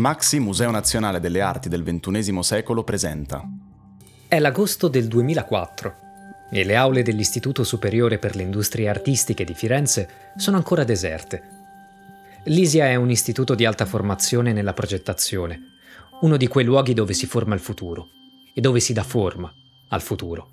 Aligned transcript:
Maxi 0.00 0.38
Museo 0.38 0.70
Nazionale 0.70 1.20
delle 1.20 1.42
Arti 1.42 1.68
del 1.68 1.82
XXI 1.82 2.42
secolo 2.42 2.84
presenta. 2.84 3.46
È 4.26 4.38
l'agosto 4.38 4.88
del 4.88 5.06
2004 5.06 5.94
e 6.50 6.64
le 6.64 6.74
aule 6.74 7.02
dell'Istituto 7.02 7.64
Superiore 7.64 8.18
per 8.18 8.34
le 8.34 8.40
Industrie 8.42 8.88
Artistiche 8.88 9.44
di 9.44 9.52
Firenze 9.52 10.32
sono 10.36 10.56
ancora 10.56 10.84
deserte. 10.84 11.42
L'ISIA 12.44 12.86
è 12.86 12.94
un 12.94 13.10
istituto 13.10 13.54
di 13.54 13.66
alta 13.66 13.84
formazione 13.84 14.54
nella 14.54 14.72
progettazione, 14.72 15.60
uno 16.22 16.38
di 16.38 16.48
quei 16.48 16.64
luoghi 16.64 16.94
dove 16.94 17.12
si 17.12 17.26
forma 17.26 17.54
il 17.54 17.60
futuro 17.60 18.06
e 18.54 18.60
dove 18.62 18.80
si 18.80 18.94
dà 18.94 19.02
forma 19.02 19.52
al 19.90 20.00
futuro. 20.00 20.48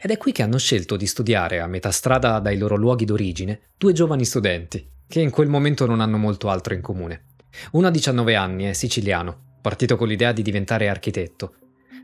Ed 0.00 0.10
è 0.10 0.16
qui 0.16 0.32
che 0.32 0.42
hanno 0.42 0.58
scelto 0.58 0.96
di 0.96 1.06
studiare 1.06 1.60
a 1.60 1.66
metà 1.66 1.90
strada 1.90 2.38
dai 2.38 2.56
loro 2.56 2.76
luoghi 2.76 3.04
d'origine 3.04 3.72
due 3.76 3.92
giovani 3.92 4.24
studenti, 4.24 4.88
che 5.06 5.20
in 5.20 5.28
quel 5.28 5.48
momento 5.48 5.84
non 5.84 6.00
hanno 6.00 6.16
molto 6.16 6.48
altro 6.48 6.72
in 6.72 6.80
comune. 6.80 7.24
Uno 7.72 7.86
ha 7.86 7.90
19 7.90 8.34
anni, 8.34 8.64
è 8.64 8.72
siciliano, 8.72 9.56
partito 9.60 9.96
con 9.96 10.08
l'idea 10.08 10.32
di 10.32 10.42
diventare 10.42 10.88
architetto. 10.88 11.54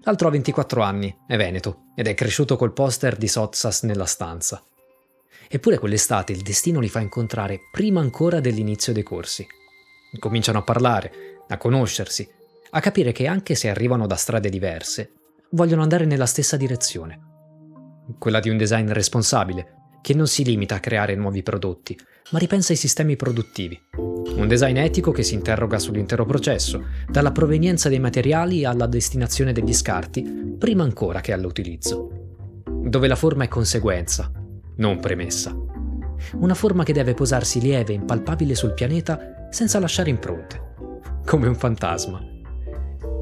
L'altro 0.03 0.29
ha 0.29 0.31
24 0.31 0.83
anni, 0.83 1.17
è 1.27 1.37
veneto, 1.37 1.85
ed 1.95 2.07
è 2.07 2.15
cresciuto 2.15 2.57
col 2.57 2.73
poster 2.73 3.17
di 3.17 3.29
Sotsas 3.29 3.83
nella 3.83 4.05
stanza. 4.05 4.63
Eppure 5.49 5.79
quell'estate 5.79 6.33
il 6.33 6.43
destino 6.43 6.81
li 6.81 6.89
fa 6.89 7.01
incontrare 7.01 7.61
prima 7.71 8.01
ancora 8.01 8.41
dell'inizio 8.41 8.93
dei 8.93 9.03
corsi. 9.03 9.47
Cominciano 10.19 10.59
a 10.59 10.63
parlare, 10.63 11.13
a 11.49 11.57
conoscersi, 11.57 12.29
a 12.71 12.81
capire 12.81 13.13
che 13.13 13.27
anche 13.27 13.55
se 13.55 13.69
arrivano 13.69 14.07
da 14.07 14.17
strade 14.17 14.49
diverse, 14.49 15.13
vogliono 15.51 15.83
andare 15.83 16.05
nella 16.05 16.27
stessa 16.27 16.57
direzione. 16.57 17.21
Quella 18.19 18.41
di 18.41 18.49
un 18.49 18.57
design 18.57 18.91
responsabile, 18.91 19.75
che 20.03 20.15
non 20.15 20.27
si 20.27 20.45
limita 20.45 20.75
a 20.75 20.81
creare 20.81 21.15
nuovi 21.15 21.43
prodotti, 21.43 21.97
ma 22.31 22.39
ripensa 22.39 22.73
ai 22.73 22.79
sistemi 22.79 23.17
produttivi. 23.17 23.81
Un 24.37 24.49
design 24.49 24.79
etico 24.79 25.13
che 25.13 25.23
si 25.23 25.35
interroga 25.35 25.79
sull'intero 25.79 26.27
processo, 26.27 26.87
dalla 27.09 27.31
provenienza 27.31 27.89
dei 27.89 28.01
materiali 28.01 28.65
alla 28.65 28.87
destinazione 28.87 29.53
degli 29.53 29.73
scarti, 29.73 30.57
prima 30.59 30.83
ancora 30.83 31.21
che 31.21 31.33
all'utilizzo. 31.33 32.11
Dove 32.67 33.07
la 33.07 33.15
forma 33.15 33.45
è 33.45 33.49
conseguenza, 33.49 34.31
non 34.77 34.99
premessa. 34.99 35.57
Una 36.35 36.55
forma 36.55 36.83
che 36.83 36.93
deve 36.93 37.15
posarsi 37.15 37.61
lieve 37.61 37.93
e 37.93 37.97
impalpabile 37.97 38.57
sul 38.57 38.75
pianeta 38.75 39.47
senza 39.51 39.79
lasciare 39.79 40.11
impronte, 40.11 40.75
come 41.25 41.47
un 41.47 41.55
fantasma. 41.55 42.21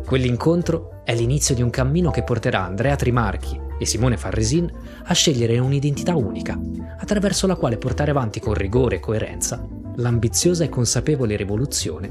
Quell'incontro 0.06 1.02
è 1.04 1.14
l'inizio 1.14 1.54
di 1.54 1.60
un 1.62 1.70
cammino 1.70 2.10
che 2.10 2.22
porterà 2.22 2.64
Andrea 2.64 2.96
Trimarchi, 2.96 3.60
e 3.78 3.84
Simone 3.84 4.16
Farresin 4.16 4.70
a 5.04 5.12
scegliere 5.12 5.58
un'identità 5.58 6.16
unica, 6.16 6.58
attraverso 6.98 7.46
la 7.46 7.56
quale 7.56 7.76
portare 7.76 8.12
avanti 8.12 8.40
con 8.40 8.54
rigore 8.54 8.96
e 8.96 9.00
coerenza 9.00 9.80
l'ambiziosa 9.96 10.64
e 10.64 10.68
consapevole 10.68 11.36
rivoluzione 11.36 12.10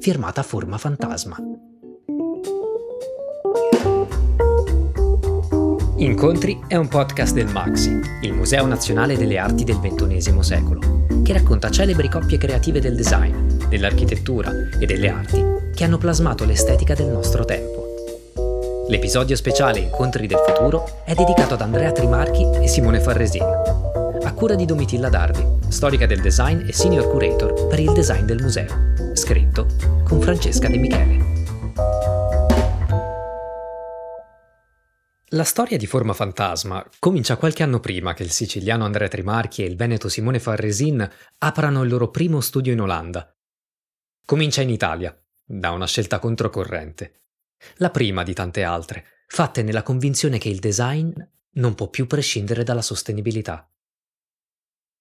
firmata 0.00 0.42
Forma 0.42 0.78
Fantasma. 0.78 1.36
Incontri 5.96 6.60
è 6.68 6.76
un 6.76 6.88
podcast 6.88 7.34
del 7.34 7.48
Maxi, 7.48 7.98
il 8.22 8.32
Museo 8.32 8.66
Nazionale 8.66 9.16
delle 9.16 9.38
Arti 9.38 9.64
del 9.64 9.80
XXI 9.80 10.42
secolo, 10.42 11.06
che 11.24 11.32
racconta 11.32 11.70
celebri 11.70 12.08
coppie 12.08 12.38
creative 12.38 12.80
del 12.80 12.94
design, 12.94 13.34
dell'architettura 13.68 14.52
e 14.78 14.86
delle 14.86 15.08
arti 15.08 15.42
che 15.74 15.84
hanno 15.84 15.98
plasmato 15.98 16.44
l'estetica 16.44 16.94
del 16.94 17.08
nostro 17.08 17.44
tempo. 17.44 17.86
L'episodio 18.88 19.34
speciale 19.34 19.80
Incontri 19.80 20.28
del 20.28 20.42
futuro 20.46 21.02
è 21.04 21.14
dedicato 21.14 21.54
ad 21.54 21.62
Andrea 21.62 21.90
Trimarchi 21.90 22.46
e 22.60 22.68
Simone 22.68 23.00
Farresin, 23.00 24.05
cura 24.36 24.54
di 24.54 24.66
Domitilla 24.66 25.08
Dardi, 25.08 25.42
storica 25.70 26.04
del 26.04 26.20
design 26.20 26.68
e 26.68 26.72
senior 26.74 27.08
curator 27.08 27.66
per 27.68 27.80
il 27.80 27.90
design 27.94 28.26
del 28.26 28.42
museo, 28.42 29.14
scritto 29.14 29.66
con 30.04 30.20
Francesca 30.20 30.68
De 30.68 30.76
Michele. 30.76 31.24
La 35.30 35.42
storia 35.42 35.78
di 35.78 35.86
Forma 35.86 36.12
Fantasma 36.12 36.86
comincia 36.98 37.38
qualche 37.38 37.62
anno 37.62 37.80
prima 37.80 38.12
che 38.12 38.24
il 38.24 38.30
siciliano 38.30 38.84
Andrea 38.84 39.08
Trimarchi 39.08 39.64
e 39.64 39.66
il 39.66 39.74
veneto 39.74 40.10
Simone 40.10 40.38
Farresin 40.38 41.10
aprano 41.38 41.82
il 41.82 41.88
loro 41.88 42.10
primo 42.10 42.42
studio 42.42 42.74
in 42.74 42.82
Olanda. 42.82 43.34
Comincia 44.26 44.60
in 44.60 44.68
Italia, 44.68 45.18
da 45.42 45.70
una 45.70 45.86
scelta 45.86 46.18
controcorrente. 46.18 47.22
La 47.76 47.88
prima 47.88 48.22
di 48.22 48.34
tante 48.34 48.62
altre, 48.64 49.04
fatte 49.28 49.62
nella 49.62 49.82
convinzione 49.82 50.36
che 50.36 50.50
il 50.50 50.58
design 50.58 51.10
non 51.52 51.74
può 51.74 51.88
più 51.88 52.06
prescindere 52.06 52.64
dalla 52.64 52.82
sostenibilità. 52.82 53.66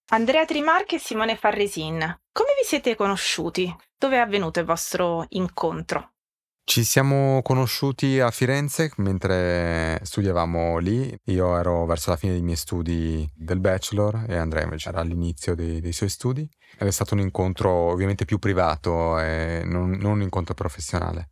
Andrea 0.10 0.46
Trimarchi 0.46 0.96
e 0.96 1.00
Simone 1.00 1.36
Farresin, 1.36 1.98
come 2.32 2.50
vi 2.62 2.64
siete 2.64 2.96
conosciuti? 2.96 3.76
Dove 3.98 4.18
è 4.18 4.20
avvenuto 4.20 4.60
il 4.60 4.66
vostro 4.68 5.26
incontro? 5.30 6.12
Ci 6.64 6.84
siamo 6.84 7.42
conosciuti 7.42 8.20
a 8.20 8.30
Firenze 8.30 8.92
mentre 8.98 10.00
studiavamo 10.04 10.78
lì. 10.78 11.12
Io 11.26 11.58
ero 11.58 11.88
verso 11.88 12.12
la 12.12 12.18
fine 12.18 12.34
dei 12.34 12.44
miei 12.44 12.56
studi 12.56 13.28
del 13.34 13.60
bachelor 13.60 14.26
e 14.28 14.36
Andrea 14.38 14.62
invece 14.62 14.90
era 14.90 15.00
all'inizio 15.00 15.56
dei, 15.56 15.82
dei 15.82 15.92
suoi 15.92 16.10
studi. 16.10 16.48
Ed 16.78 16.86
è 16.86 16.92
stato 16.92 17.16
un 17.16 17.22
incontro 17.22 17.72
ovviamente 17.72 18.26
più 18.26 18.38
privato 18.38 19.20
e 19.20 19.64
non, 19.66 19.90
non 19.90 20.12
un 20.12 20.22
incontro 20.22 20.54
professionale 20.54 21.30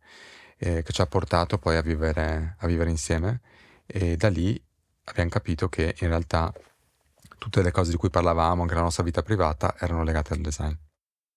eh, 0.58 0.82
che 0.82 0.92
ci 0.92 1.00
ha 1.00 1.06
portato 1.06 1.58
poi 1.58 1.76
a 1.76 1.80
vivere, 1.80 2.56
a 2.58 2.66
vivere 2.66 2.90
insieme 2.90 3.40
e 3.86 4.16
da 4.16 4.28
lì 4.28 4.60
abbiamo 5.04 5.30
capito 5.30 5.68
che 5.68 5.94
in 6.00 6.08
realtà 6.08 6.52
tutte 7.38 7.62
le 7.62 7.70
cose 7.70 7.90
di 7.90 7.96
cui 7.96 8.10
parlavamo, 8.10 8.62
anche 8.62 8.74
la 8.74 8.82
nostra 8.82 9.02
vita 9.02 9.22
privata, 9.22 9.74
erano 9.78 10.02
legate 10.02 10.32
al 10.32 10.40
design. 10.40 10.72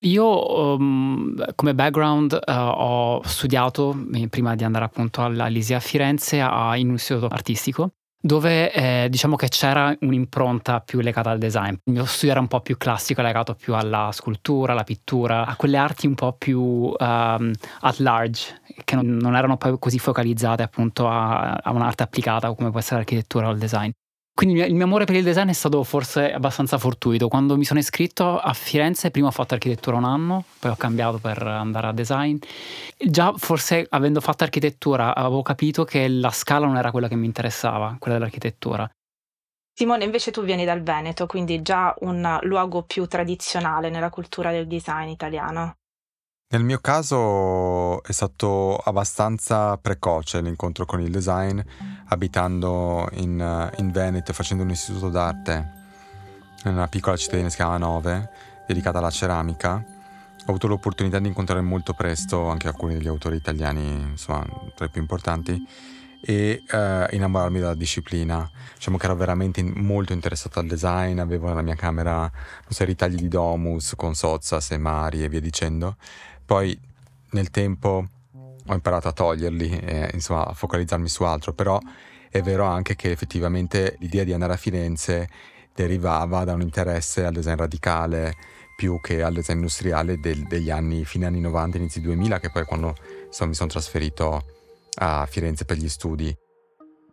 Io 0.01 0.75
um, 0.75 1.55
come 1.55 1.73
background 1.73 2.33
uh, 2.33 2.51
ho 2.51 3.21
studiato, 3.23 3.95
eh, 4.13 4.27
prima 4.27 4.55
di 4.55 4.63
andare 4.63 4.85
appunto 4.85 5.23
all'Alisia 5.23 5.77
a 5.77 5.79
Firenze, 5.79 6.39
a, 6.39 6.75
in 6.77 6.89
un 6.89 6.95
istituto 6.95 7.27
artistico 7.27 7.91
dove 8.19 8.73
eh, 8.73 9.07
diciamo 9.09 9.35
che 9.35 9.47
c'era 9.47 9.95
un'impronta 10.01 10.81
più 10.81 10.99
legata 10.99 11.29
al 11.29 11.37
design. 11.37 11.73
Il 11.85 11.93
mio 11.93 12.05
studio 12.05 12.31
era 12.31 12.39
un 12.39 12.47
po' 12.47 12.61
più 12.61 12.77
classico, 12.77 13.21
legato 13.21 13.55
più 13.55 13.73
alla 13.73 14.09
scultura, 14.11 14.73
alla 14.73 14.83
pittura, 14.83 15.45
a 15.45 15.55
quelle 15.55 15.77
arti 15.77 16.07
un 16.07 16.15
po' 16.15 16.33
più 16.33 16.59
um, 16.61 17.51
at 17.81 17.97
large, 17.99 18.61
che 18.83 18.95
non, 18.95 19.05
non, 19.17 19.35
erano 19.35 19.57
poi 19.57 19.77
così 19.79 19.99
focalizzate 19.99 20.63
appunto 20.63 21.07
a, 21.07 21.53
a 21.53 21.71
un'arte 21.71 22.03
applicata 22.03 22.53
come 22.53 22.69
può 22.69 22.79
essere 22.79 22.97
l'architettura 22.97 23.47
o 23.47 23.51
il 23.51 23.59
design. 23.59 23.89
Quindi 24.37 24.59
il 24.59 24.75
mio 24.75 24.83
amore 24.83 25.05
per 25.05 25.15
il 25.15 25.23
design 25.23 25.49
è 25.49 25.53
stato 25.53 25.83
forse 25.83 26.31
abbastanza 26.31 26.77
fortuito. 26.77 27.27
Quando 27.27 27.57
mi 27.57 27.65
sono 27.65 27.79
iscritto 27.79 28.37
a 28.37 28.53
Firenze, 28.53 29.09
prima 29.09 29.29
ho 29.29 29.31
fatto 29.31 29.55
architettura 29.55 29.97
un 29.97 30.03
anno, 30.03 30.43
poi 30.59 30.69
ho 30.69 30.75
cambiato 30.75 31.17
per 31.17 31.41
andare 31.41 31.87
a 31.87 31.91
design. 31.91 32.37
Già 32.95 33.33
forse 33.35 33.87
avendo 33.89 34.21
fatto 34.21 34.43
architettura 34.43 35.15
avevo 35.15 35.41
capito 35.41 35.85
che 35.85 36.07
la 36.07 36.29
scala 36.29 36.67
non 36.67 36.77
era 36.77 36.91
quella 36.91 37.07
che 37.07 37.15
mi 37.15 37.25
interessava, 37.25 37.95
quella 37.97 38.19
dell'architettura. 38.19 38.87
Simone, 39.73 40.03
invece 40.03 40.29
tu 40.29 40.43
vieni 40.43 40.65
dal 40.65 40.83
Veneto, 40.83 41.25
quindi 41.25 41.63
già 41.63 41.95
un 42.01 42.37
luogo 42.43 42.83
più 42.83 43.07
tradizionale 43.07 43.89
nella 43.89 44.11
cultura 44.11 44.51
del 44.51 44.67
design 44.67 45.07
italiano. 45.07 45.77
Nel 46.49 46.63
mio 46.63 46.79
caso 46.79 48.01
è 48.03 48.13
stato 48.13 48.77
abbastanza 48.77 49.75
precoce 49.75 50.39
l'incontro 50.39 50.85
con 50.85 51.01
il 51.01 51.11
design, 51.11 51.59
abitando 52.05 53.05
in, 53.15 53.69
in 53.75 53.91
Veneto 53.91 54.31
e 54.31 54.33
facendo 54.33 54.63
un 54.63 54.69
istituto 54.69 55.09
d'arte 55.09 55.71
in 56.63 56.71
una 56.71 56.87
piccola 56.87 57.17
cittadina 57.17 57.47
che 57.47 57.49
si 57.49 57.57
chiama 57.57 57.77
Nove, 57.77 58.29
dedicata 58.65 58.99
alla 58.99 59.09
ceramica. 59.09 59.73
Ho 59.73 60.45
avuto 60.45 60.67
l'opportunità 60.67 61.19
di 61.19 61.27
incontrare 61.27 61.59
molto 61.59 61.91
presto 61.91 62.47
anche 62.47 62.69
alcuni 62.69 62.93
degli 62.93 63.09
autori 63.09 63.35
italiani, 63.35 64.11
insomma, 64.11 64.45
tra 64.73 64.85
i 64.85 64.89
più 64.89 65.01
importanti, 65.01 65.61
e 66.21 66.63
uh, 66.71 67.13
innamorarmi 67.13 67.59
della 67.59 67.75
disciplina. 67.75 68.49
Diciamo 68.73 68.95
che 68.95 69.05
ero 69.05 69.15
veramente 69.15 69.59
in, 69.59 69.73
molto 69.75 70.13
interessato 70.13 70.59
al 70.59 70.65
design, 70.67 71.19
avevo 71.19 71.49
nella 71.49 71.61
mia 71.61 71.75
camera, 71.75 72.19
non 72.19 72.69
so, 72.69 72.85
ritagli 72.85 73.15
di 73.15 73.27
Domus 73.27 73.95
con 73.97 74.15
Sozza, 74.15 74.61
Semari 74.61 75.25
e 75.25 75.27
via 75.27 75.41
dicendo 75.41 75.97
poi 76.47 76.79
nel 77.31 77.51
tempo 77.51 78.07
ho 78.69 78.73
imparato 78.73 79.09
a 79.09 79.11
toglierli 79.11 79.79
e 79.79 80.09
insomma 80.13 80.45
a 80.47 80.53
focalizzarmi 80.53 81.09
su 81.09 81.23
altro, 81.23 81.53
però 81.53 81.77
è 82.29 82.41
vero 82.41 82.63
anche 82.63 82.95
che 82.95 83.11
effettivamente 83.11 83.97
l'idea 83.99 84.23
di 84.23 84.31
andare 84.31 84.53
a 84.53 84.57
Firenze 84.57 85.27
derivava 85.75 86.45
da 86.45 86.53
un 86.53 86.61
interesse 86.61 87.25
al 87.25 87.33
design 87.33 87.57
radicale 87.57 88.33
più 88.77 89.01
che 89.01 89.23
al 89.23 89.33
design 89.33 89.57
industriale 89.57 90.19
del, 90.19 90.43
degli 90.43 90.69
anni, 90.69 91.03
fine 91.03 91.25
anni 91.25 91.41
90, 91.41 91.77
inizi 91.77 91.99
2000, 91.99 92.39
che 92.39 92.49
poi 92.49 92.63
quando 92.63 92.95
insomma, 93.25 93.49
mi 93.49 93.55
sono 93.55 93.69
trasferito 93.69 94.45
a 94.99 95.25
Firenze 95.25 95.65
per 95.65 95.77
gli 95.77 95.89
studi. 95.89 96.35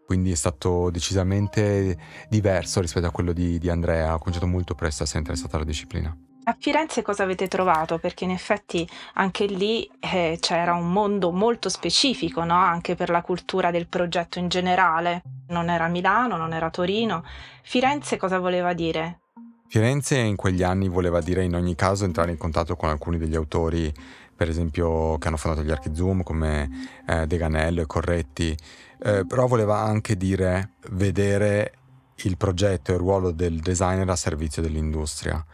Quindi 0.06 0.30
è 0.30 0.36
stato 0.36 0.90
decisamente 0.90 1.98
diverso 2.28 2.80
rispetto 2.80 3.06
a 3.06 3.10
quello 3.10 3.32
di, 3.32 3.58
di 3.58 3.68
Andrea, 3.68 4.14
ho 4.14 4.18
cominciato 4.18 4.46
molto 4.46 4.74
presto 4.74 5.02
a 5.02 5.06
essere 5.06 5.20
interessato 5.20 5.56
alla 5.56 5.64
disciplina. 5.64 6.16
A 6.46 6.56
Firenze 6.58 7.00
cosa 7.00 7.22
avete 7.22 7.48
trovato? 7.48 7.98
Perché 7.98 8.24
in 8.24 8.30
effetti 8.30 8.86
anche 9.14 9.46
lì 9.46 9.88
eh, 9.98 10.36
c'era 10.40 10.74
un 10.74 10.92
mondo 10.92 11.30
molto 11.30 11.70
specifico, 11.70 12.44
no? 12.44 12.54
anche 12.54 12.94
per 12.94 13.08
la 13.08 13.22
cultura 13.22 13.70
del 13.70 13.86
progetto 13.86 14.38
in 14.38 14.48
generale. 14.48 15.22
Non 15.48 15.70
era 15.70 15.88
Milano, 15.88 16.36
non 16.36 16.52
era 16.52 16.68
Torino. 16.68 17.24
Firenze 17.62 18.18
cosa 18.18 18.38
voleva 18.38 18.74
dire? 18.74 19.20
Firenze 19.68 20.18
in 20.18 20.36
quegli 20.36 20.62
anni 20.62 20.88
voleva 20.88 21.20
dire 21.20 21.42
in 21.42 21.54
ogni 21.54 21.74
caso 21.74 22.04
entrare 22.04 22.30
in 22.30 22.36
contatto 22.36 22.76
con 22.76 22.90
alcuni 22.90 23.16
degli 23.16 23.34
autori 23.34 23.92
per 24.36 24.48
esempio 24.48 25.16
che 25.16 25.28
hanno 25.28 25.36
fondato 25.36 25.64
gli 25.64 25.70
archi 25.70 25.94
Zoom 25.94 26.22
come 26.22 26.68
eh, 27.06 27.26
Deganello 27.26 27.80
e 27.80 27.86
Corretti, 27.86 28.54
eh, 29.02 29.24
però 29.26 29.46
voleva 29.46 29.78
anche 29.78 30.16
dire 30.16 30.72
vedere 30.90 31.72
il 32.16 32.36
progetto 32.36 32.90
e 32.90 32.94
il 32.94 33.00
ruolo 33.00 33.30
del 33.30 33.60
designer 33.60 34.08
a 34.08 34.16
servizio 34.16 34.60
dell'industria, 34.60 35.44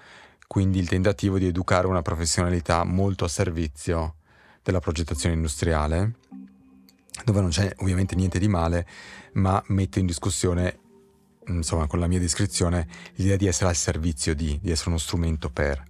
quindi 0.50 0.80
il 0.80 0.88
tentativo 0.88 1.38
di 1.38 1.46
educare 1.46 1.86
una 1.86 2.02
professionalità 2.02 2.82
molto 2.82 3.24
a 3.24 3.28
servizio 3.28 4.16
della 4.64 4.80
progettazione 4.80 5.36
industriale, 5.36 6.16
dove 7.24 7.40
non 7.40 7.50
c'è 7.50 7.72
ovviamente 7.76 8.16
niente 8.16 8.40
di 8.40 8.48
male, 8.48 8.84
ma 9.34 9.62
mette 9.68 10.00
in 10.00 10.06
discussione, 10.06 10.80
insomma, 11.46 11.86
con 11.86 12.00
la 12.00 12.08
mia 12.08 12.18
descrizione, 12.18 12.88
l'idea 13.14 13.36
di 13.36 13.46
essere 13.46 13.68
al 13.68 13.76
servizio 13.76 14.34
di, 14.34 14.58
di 14.60 14.72
essere 14.72 14.88
uno 14.88 14.98
strumento 14.98 15.50
per. 15.50 15.84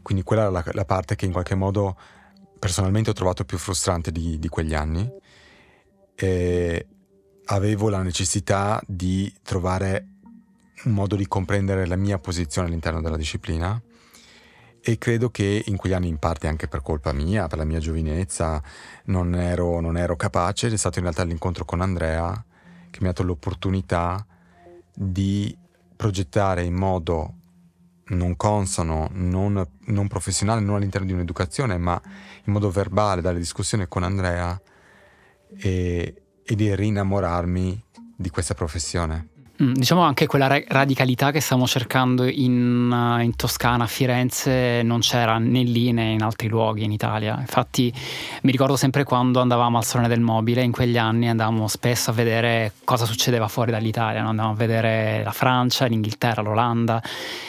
Quindi 0.00 0.22
quella 0.22 0.46
è 0.46 0.50
la, 0.52 0.64
la 0.64 0.84
parte 0.84 1.16
che 1.16 1.26
in 1.26 1.32
qualche 1.32 1.56
modo 1.56 1.98
personalmente 2.56 3.10
ho 3.10 3.14
trovato 3.14 3.44
più 3.44 3.58
frustrante 3.58 4.12
di, 4.12 4.38
di 4.38 4.48
quegli 4.48 4.74
anni. 4.74 5.10
E 6.14 6.86
avevo 7.46 7.88
la 7.88 8.02
necessità 8.02 8.80
di 8.86 9.34
trovare 9.42 10.18
un 10.84 10.92
modo 10.92 11.16
di 11.16 11.26
comprendere 11.26 11.84
la 11.84 11.96
mia 11.96 12.20
posizione 12.20 12.68
all'interno 12.68 13.00
della 13.00 13.16
disciplina 13.16 13.82
e 14.88 14.96
credo 14.96 15.28
che 15.28 15.64
in 15.66 15.76
quegli 15.76 15.92
anni, 15.92 16.08
in 16.08 16.16
parte 16.16 16.46
anche 16.46 16.66
per 16.66 16.80
colpa 16.80 17.12
mia, 17.12 17.46
per 17.46 17.58
la 17.58 17.64
mia 17.64 17.78
giovinezza, 17.78 18.62
non 19.04 19.34
ero, 19.34 19.80
non 19.80 19.98
ero 19.98 20.16
capace. 20.16 20.68
È 20.68 20.76
stato 20.78 20.96
in 20.96 21.04
realtà 21.04 21.24
l'incontro 21.24 21.66
con 21.66 21.82
Andrea 21.82 22.32
che 22.88 22.98
mi 23.02 23.08
ha 23.08 23.10
dato 23.10 23.22
l'opportunità 23.22 24.24
di 24.94 25.54
progettare 25.94 26.62
in 26.62 26.72
modo 26.72 27.34
non 28.06 28.34
consono, 28.36 29.10
non, 29.12 29.62
non, 29.78 30.08
professionale, 30.08 30.62
non 30.62 30.76
all'interno 30.76 31.06
di 31.06 31.12
un'educazione, 31.12 31.76
ma 31.76 32.00
in 32.44 32.50
modo 32.54 32.70
verbale, 32.70 33.20
dalle 33.20 33.40
discussioni 33.40 33.86
con 33.88 34.04
Andrea 34.04 34.58
e, 35.54 36.22
e 36.42 36.54
di 36.54 36.74
rinnamorarmi 36.74 37.84
di 38.16 38.30
questa 38.30 38.54
professione. 38.54 39.28
Mm, 39.60 39.72
diciamo 39.72 40.02
anche 40.02 40.26
quella 40.26 40.46
radicalità 40.68 41.32
che 41.32 41.40
stiamo 41.40 41.66
cercando 41.66 42.24
in, 42.28 42.88
uh, 42.92 43.20
in, 43.20 43.34
Toscana, 43.34 43.84
a 43.84 43.86
Firenze, 43.88 44.82
non 44.84 45.00
c'era 45.00 45.38
né 45.38 45.62
lì 45.62 45.90
né 45.90 46.12
in 46.12 46.22
altri 46.22 46.46
luoghi 46.46 46.84
in 46.84 46.92
Italia. 46.92 47.36
Infatti 47.40 47.92
mi 48.42 48.52
ricordo 48.52 48.76
sempre 48.76 49.02
quando 49.02 49.40
andavamo 49.40 49.76
al 49.76 49.84
Salone 49.84 50.06
del 50.06 50.20
Mobile, 50.20 50.62
in 50.62 50.70
quegli 50.70 50.96
anni 50.96 51.28
andavamo 51.28 51.66
spesso 51.66 52.10
a 52.10 52.12
vedere 52.12 52.74
cosa 52.84 53.04
succedeva 53.04 53.48
fuori 53.48 53.72
dall'Italia, 53.72 54.22
no? 54.22 54.28
andavamo 54.28 54.54
a 54.54 54.56
vedere 54.56 55.22
la 55.24 55.32
Francia, 55.32 55.86
l'Inghilterra, 55.86 56.40
l'Olanda 56.40 57.02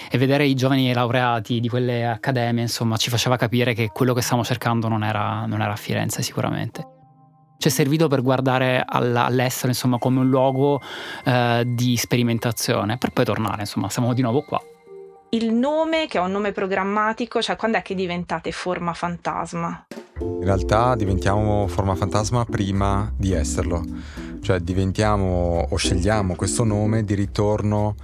e 0.10 0.18
vedere 0.18 0.48
i 0.48 0.56
giovani 0.56 0.92
laureati 0.92 1.60
di 1.60 1.70
quelle 1.70 2.08
accademie, 2.08 2.64
insomma, 2.64 2.98
ci 2.98 3.12
faceva 3.12 3.38
capire 3.38 3.76
che 3.76 3.90
quello 3.90 4.16
che 4.16 4.22
stavamo 4.22 4.44
cercando 4.44 4.88
non 4.88 5.04
era, 5.04 5.46
non 5.46 5.62
era 5.62 5.74
a 5.74 5.78
Firenze 5.78 6.24
sicuramente 6.24 6.98
ci 7.60 7.68
è 7.68 7.72
servito 7.72 8.08
per 8.08 8.22
guardare 8.22 8.84
all'estero 8.88 9.68
insomma 9.68 9.98
come 9.98 10.20
un 10.20 10.30
luogo 10.30 10.82
eh, 11.26 11.64
di 11.68 11.98
sperimentazione 11.98 12.98
per 12.98 13.12
poi 13.12 13.26
tornare 13.26 13.62
insomma 13.62 13.90
siamo 13.90 14.14
di 14.14 14.22
nuovo 14.22 14.42
qua. 14.42 14.62
Il 15.32 15.54
nome 15.54 16.08
che 16.08 16.18
è 16.18 16.22
un 16.22 16.32
nome 16.32 16.54
programmatico 16.54 17.42
cioè 17.42 17.58
quando 17.58 17.78
è 17.78 17.82
che 17.82 17.96
diventate 17.96 18.52
forma 18.54 18.94
fantasma? 18.94 19.86
In 20.22 20.44
realtà 20.44 20.96
diventiamo 20.96 21.68
forma 21.68 21.96
fantasma 21.96 22.46
prima 22.46 23.12
di 23.16 23.34
esserlo. 23.34 23.84
Cioè 24.42 24.60
diventiamo 24.60 25.68
o 25.70 25.76
scegliamo 25.76 26.36
questo 26.36 26.64
nome 26.64 27.04
di 27.04 27.14
ritorno 27.14 27.96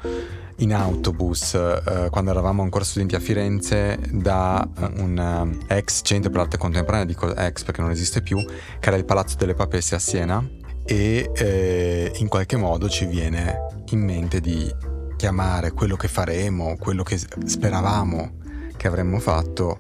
in 0.58 0.74
autobus 0.74 1.54
eh, 1.54 2.08
quando 2.10 2.32
eravamo 2.32 2.62
ancora 2.62 2.84
studenti 2.84 3.16
a 3.16 3.20
Firenze 3.20 4.00
da 4.12 4.68
eh, 4.78 5.02
un 5.02 5.58
eh, 5.68 5.76
ex 5.78 6.02
centro 6.04 6.30
per 6.30 6.40
l'arte 6.40 6.58
contemporanea, 6.58 7.06
dico 7.06 7.36
ex 7.36 7.64
perché 7.64 7.82
non 7.82 7.92
esiste 7.92 8.22
più, 8.22 8.38
che 8.38 8.88
era 8.88 8.96
il 8.96 9.06
Palazzo 9.06 9.36
delle 9.36 9.54
Papesse 9.54 9.96
a 9.96 10.00
Siena 10.00 10.48
e 10.86 11.32
eh, 11.34 12.12
in 12.16 12.28
qualche 12.28 12.58
modo 12.58 12.88
ci 12.88 13.06
viene 13.06 13.68
in 13.92 14.00
mente 14.00 14.40
di 14.40 14.74
chiamare 15.18 15.72
quello 15.72 15.96
che 15.96 16.08
faremo, 16.08 16.78
quello 16.78 17.04
che 17.04 17.18
speravamo 17.18 18.44
che 18.78 18.88
avremmo 18.88 19.20
fatto, 19.20 19.80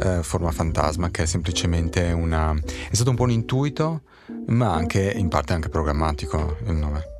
eh, 0.00 0.22
forma 0.22 0.52
fantasma, 0.52 1.10
che 1.10 1.22
è 1.22 1.26
semplicemente 1.26 2.12
una... 2.12 2.54
è 2.54 2.94
stato 2.94 3.10
un 3.10 3.16
po' 3.16 3.22
un 3.22 3.30
intuito, 3.30 4.02
ma 4.48 4.72
anche 4.72 5.00
in 5.00 5.28
parte 5.28 5.54
anche 5.54 5.70
programmatico 5.70 6.58
il 6.66 6.74
nome 6.74 7.13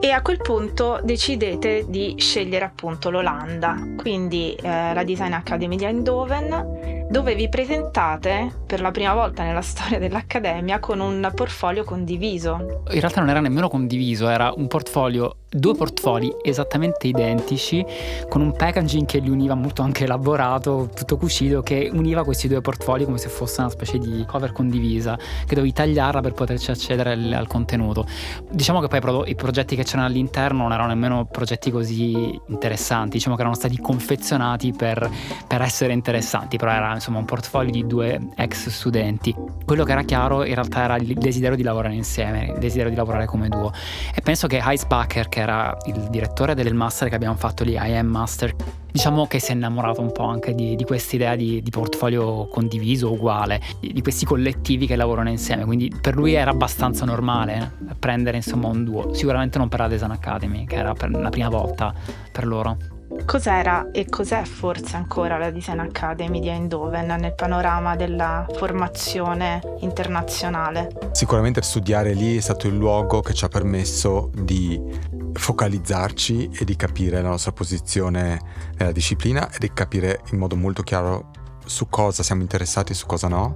e 0.00 0.10
a 0.10 0.22
quel 0.22 0.38
punto 0.38 1.00
decidete 1.02 1.84
di 1.88 2.14
scegliere 2.18 2.64
appunto 2.64 3.10
l'Olanda, 3.10 3.76
quindi 3.96 4.54
eh, 4.54 4.94
la 4.94 5.02
Design 5.02 5.32
Academy 5.32 5.76
di 5.76 5.84
Eindhoven, 5.84 6.97
dove 7.08 7.34
vi 7.34 7.48
presentate 7.48 8.52
per 8.66 8.80
la 8.80 8.90
prima 8.90 9.14
volta 9.14 9.42
nella 9.42 9.62
storia 9.62 9.98
dell'Accademia 9.98 10.78
con 10.78 11.00
un 11.00 11.30
portfolio 11.34 11.84
condiviso. 11.84 12.82
In 12.90 13.00
realtà 13.00 13.20
non 13.20 13.30
era 13.30 13.40
nemmeno 13.40 13.68
condiviso, 13.68 14.28
era 14.28 14.52
un 14.54 14.66
portfolio 14.66 15.36
due 15.50 15.74
portfoli 15.74 16.30
esattamente 16.42 17.06
identici 17.06 17.84
con 18.28 18.42
un 18.42 18.52
packaging 18.52 19.06
che 19.06 19.18
li 19.18 19.30
univa 19.30 19.54
molto 19.54 19.80
anche 19.80 20.04
elaborato, 20.04 20.90
tutto 20.94 21.16
cucito, 21.16 21.62
che 21.62 21.88
univa 21.90 22.24
questi 22.24 22.48
due 22.48 22.60
portfoli 22.60 23.04
come 23.04 23.16
se 23.16 23.28
fosse 23.28 23.60
una 23.60 23.70
specie 23.70 23.98
di 23.98 24.24
cover 24.26 24.52
condivisa 24.52 25.16
che 25.16 25.54
dovevi 25.54 25.72
tagliarla 25.72 26.20
per 26.20 26.34
poterci 26.34 26.70
accedere 26.70 27.12
al, 27.12 27.32
al 27.32 27.46
contenuto. 27.46 28.06
Diciamo 28.50 28.80
che 28.80 29.00
poi 29.00 29.30
i 29.30 29.34
progetti 29.34 29.74
che 29.74 29.84
c'erano 29.84 30.06
all'interno 30.06 30.62
non 30.64 30.72
erano 30.72 30.88
nemmeno 30.88 31.24
progetti 31.24 31.70
così 31.70 32.38
interessanti, 32.48 33.16
diciamo 33.16 33.34
che 33.34 33.40
erano 33.40 33.56
stati 33.56 33.78
confezionati 33.78 34.72
per, 34.72 35.10
per 35.46 35.62
essere 35.62 35.94
interessanti, 35.94 36.58
però 36.58 36.72
era 36.72 36.97
insomma 36.98 37.18
un 37.18 37.24
portfolio 37.24 37.70
di 37.70 37.86
due 37.86 38.20
ex 38.36 38.68
studenti. 38.68 39.34
Quello 39.64 39.84
che 39.84 39.92
era 39.92 40.02
chiaro 40.02 40.44
in 40.44 40.54
realtà 40.54 40.82
era 40.82 40.96
il 40.96 41.14
desiderio 41.14 41.56
di 41.56 41.62
lavorare 41.62 41.94
insieme, 41.94 42.52
il 42.52 42.58
desiderio 42.58 42.90
di 42.90 42.96
lavorare 42.96 43.26
come 43.26 43.48
duo. 43.48 43.72
E 44.14 44.20
penso 44.20 44.46
che 44.46 44.60
Heis 44.62 44.84
Bacher, 44.84 45.28
che 45.28 45.40
era 45.40 45.76
il 45.86 46.08
direttore 46.10 46.54
del 46.54 46.74
master 46.74 47.08
che 47.08 47.14
abbiamo 47.14 47.36
fatto 47.36 47.64
lì, 47.64 47.72
I 47.72 47.96
Am 47.96 48.06
Master, 48.06 48.54
diciamo 48.90 49.26
che 49.26 49.38
si 49.38 49.52
è 49.52 49.54
innamorato 49.54 50.00
un 50.00 50.12
po' 50.12 50.24
anche 50.24 50.54
di, 50.54 50.74
di 50.74 50.84
questa 50.84 51.16
idea 51.16 51.36
di, 51.36 51.62
di, 51.62 51.70
portfolio 51.70 52.48
condiviso, 52.48 53.12
uguale, 53.12 53.60
di, 53.80 53.92
di, 53.92 54.02
questi 54.02 54.24
collettivi 54.24 54.86
che 54.86 54.96
lavorano 54.96 55.28
insieme, 55.28 55.64
quindi 55.64 55.92
per 56.00 56.16
lui 56.16 56.34
era 56.34 56.50
abbastanza 56.50 57.04
normale 57.04 57.72
prendere 57.98 58.38
insomma 58.38 58.68
un 58.68 58.84
duo, 58.84 59.14
sicuramente 59.14 59.58
non 59.58 59.68
per 59.68 59.80
la 59.80 59.88
Design 59.88 60.10
Academy, 60.10 60.64
che 60.64 60.76
era 60.76 60.94
la 60.98 61.28
prima 61.30 61.48
volta 61.48 61.94
per 62.32 62.46
loro. 62.46 62.97
Cos'era 63.24 63.90
e 63.92 64.06
cos'è 64.06 64.44
forse 64.44 64.96
ancora 64.96 65.36
la 65.38 65.50
Design 65.50 65.80
Academy 65.80 66.40
di 66.40 66.48
Eindhoven 66.48 67.16
nel 67.20 67.34
panorama 67.34 67.94
della 67.94 68.46
formazione 68.56 69.60
internazionale? 69.80 71.10
Sicuramente 71.12 71.60
studiare 71.62 72.14
lì 72.14 72.36
è 72.36 72.40
stato 72.40 72.66
il 72.66 72.76
luogo 72.76 73.20
che 73.20 73.34
ci 73.34 73.44
ha 73.44 73.48
permesso 73.48 74.30
di 74.34 74.80
focalizzarci 75.32 76.50
e 76.58 76.64
di 76.64 76.74
capire 76.76 77.20
la 77.20 77.28
nostra 77.28 77.52
posizione 77.52 78.40
nella 78.76 78.92
disciplina 78.92 79.50
e 79.50 79.58
di 79.58 79.72
capire 79.72 80.22
in 80.32 80.38
modo 80.38 80.56
molto 80.56 80.82
chiaro 80.82 81.30
su 81.64 81.88
cosa 81.88 82.22
siamo 82.22 82.42
interessati 82.42 82.92
e 82.92 82.94
su 82.94 83.06
cosa 83.06 83.28
no. 83.28 83.54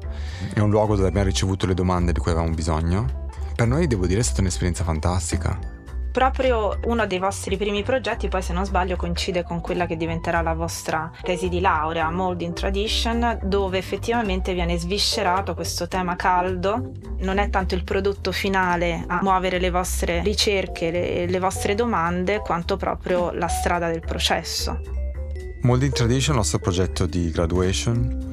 È 0.53 0.61
un 0.61 0.71
luogo 0.71 0.97
dove 0.97 1.09
abbiamo 1.09 1.27
ricevuto 1.27 1.67
le 1.67 1.75
domande 1.75 2.13
di 2.13 2.21
cui 2.21 2.31
avevamo 2.31 2.55
bisogno. 2.55 3.29
Per 3.55 3.67
noi 3.67 3.87
devo 3.87 4.07
dire 4.07 4.21
è 4.21 4.23
stata 4.23 4.41
un'esperienza 4.41 4.85
fantastica 4.85 5.72
proprio 6.12 6.78
uno 6.85 7.07
dei 7.07 7.19
vostri 7.19 7.57
primi 7.57 7.83
progetti, 7.83 8.28
poi 8.28 8.42
se 8.42 8.52
non 8.52 8.64
sbaglio 8.64 8.95
coincide 8.97 9.42
con 9.42 9.61
quella 9.61 9.87
che 9.87 9.97
diventerà 9.97 10.42
la 10.42 10.54
vostra 10.54 11.11
tesi 11.23 11.49
di 11.49 11.61
laurea, 11.61 12.11
Mold 12.11 12.42
in 12.42 12.54
Tradition, 12.54 13.40
dove 13.42 13.78
effettivamente 13.78 14.52
viene 14.54 14.78
sviscerato 14.78 15.54
questo 15.54 15.88
tema 15.88 16.14
caldo. 16.14 16.92
Non 17.19 17.38
è 17.38 17.50
tanto 17.50 17.75
il 17.75 17.83
prodotto 17.83 18.31
finale 18.31 19.04
a 19.09 19.21
muovere 19.23 19.59
le 19.59 19.71
vostre 19.71 20.23
ricerche, 20.23 20.90
le, 20.90 21.26
le 21.26 21.38
vostre 21.40 21.75
domande, 21.75 22.40
quanto 22.40 22.76
proprio 22.76 23.33
la 23.33 23.49
strada 23.49 23.88
del 23.88 24.00
processo. 24.00 24.81
Mold 25.62 25.83
in 25.83 25.92
Tradition, 25.92 26.35
il 26.35 26.40
nostro 26.40 26.59
progetto 26.59 27.07
di 27.07 27.31
graduation, 27.31 28.32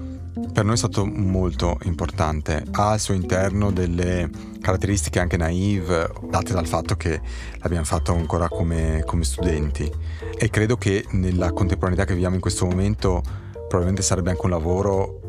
per 0.53 0.63
noi 0.63 0.73
è 0.73 0.77
stato 0.77 1.05
molto 1.05 1.77
importante. 1.83 2.63
Ha 2.71 2.91
al 2.91 2.99
suo 2.99 3.13
interno 3.13 3.71
delle 3.71 4.29
caratteristiche 4.61 5.19
anche 5.19 5.37
naive, 5.37 6.11
date 6.29 6.53
dal 6.53 6.67
fatto 6.67 6.95
che 6.95 7.21
l'abbiamo 7.59 7.85
fatto 7.85 8.13
ancora 8.13 8.47
come, 8.49 9.03
come 9.05 9.23
studenti. 9.23 9.89
E 10.37 10.49
credo 10.49 10.77
che 10.77 11.05
nella 11.11 11.51
contemporaneità 11.51 12.05
che 12.05 12.13
viviamo 12.13 12.35
in 12.35 12.41
questo 12.41 12.65
momento 12.65 13.21
probabilmente 13.51 14.01
sarebbe 14.01 14.31
anche 14.31 14.45
un 14.45 14.51
lavoro 14.51 15.28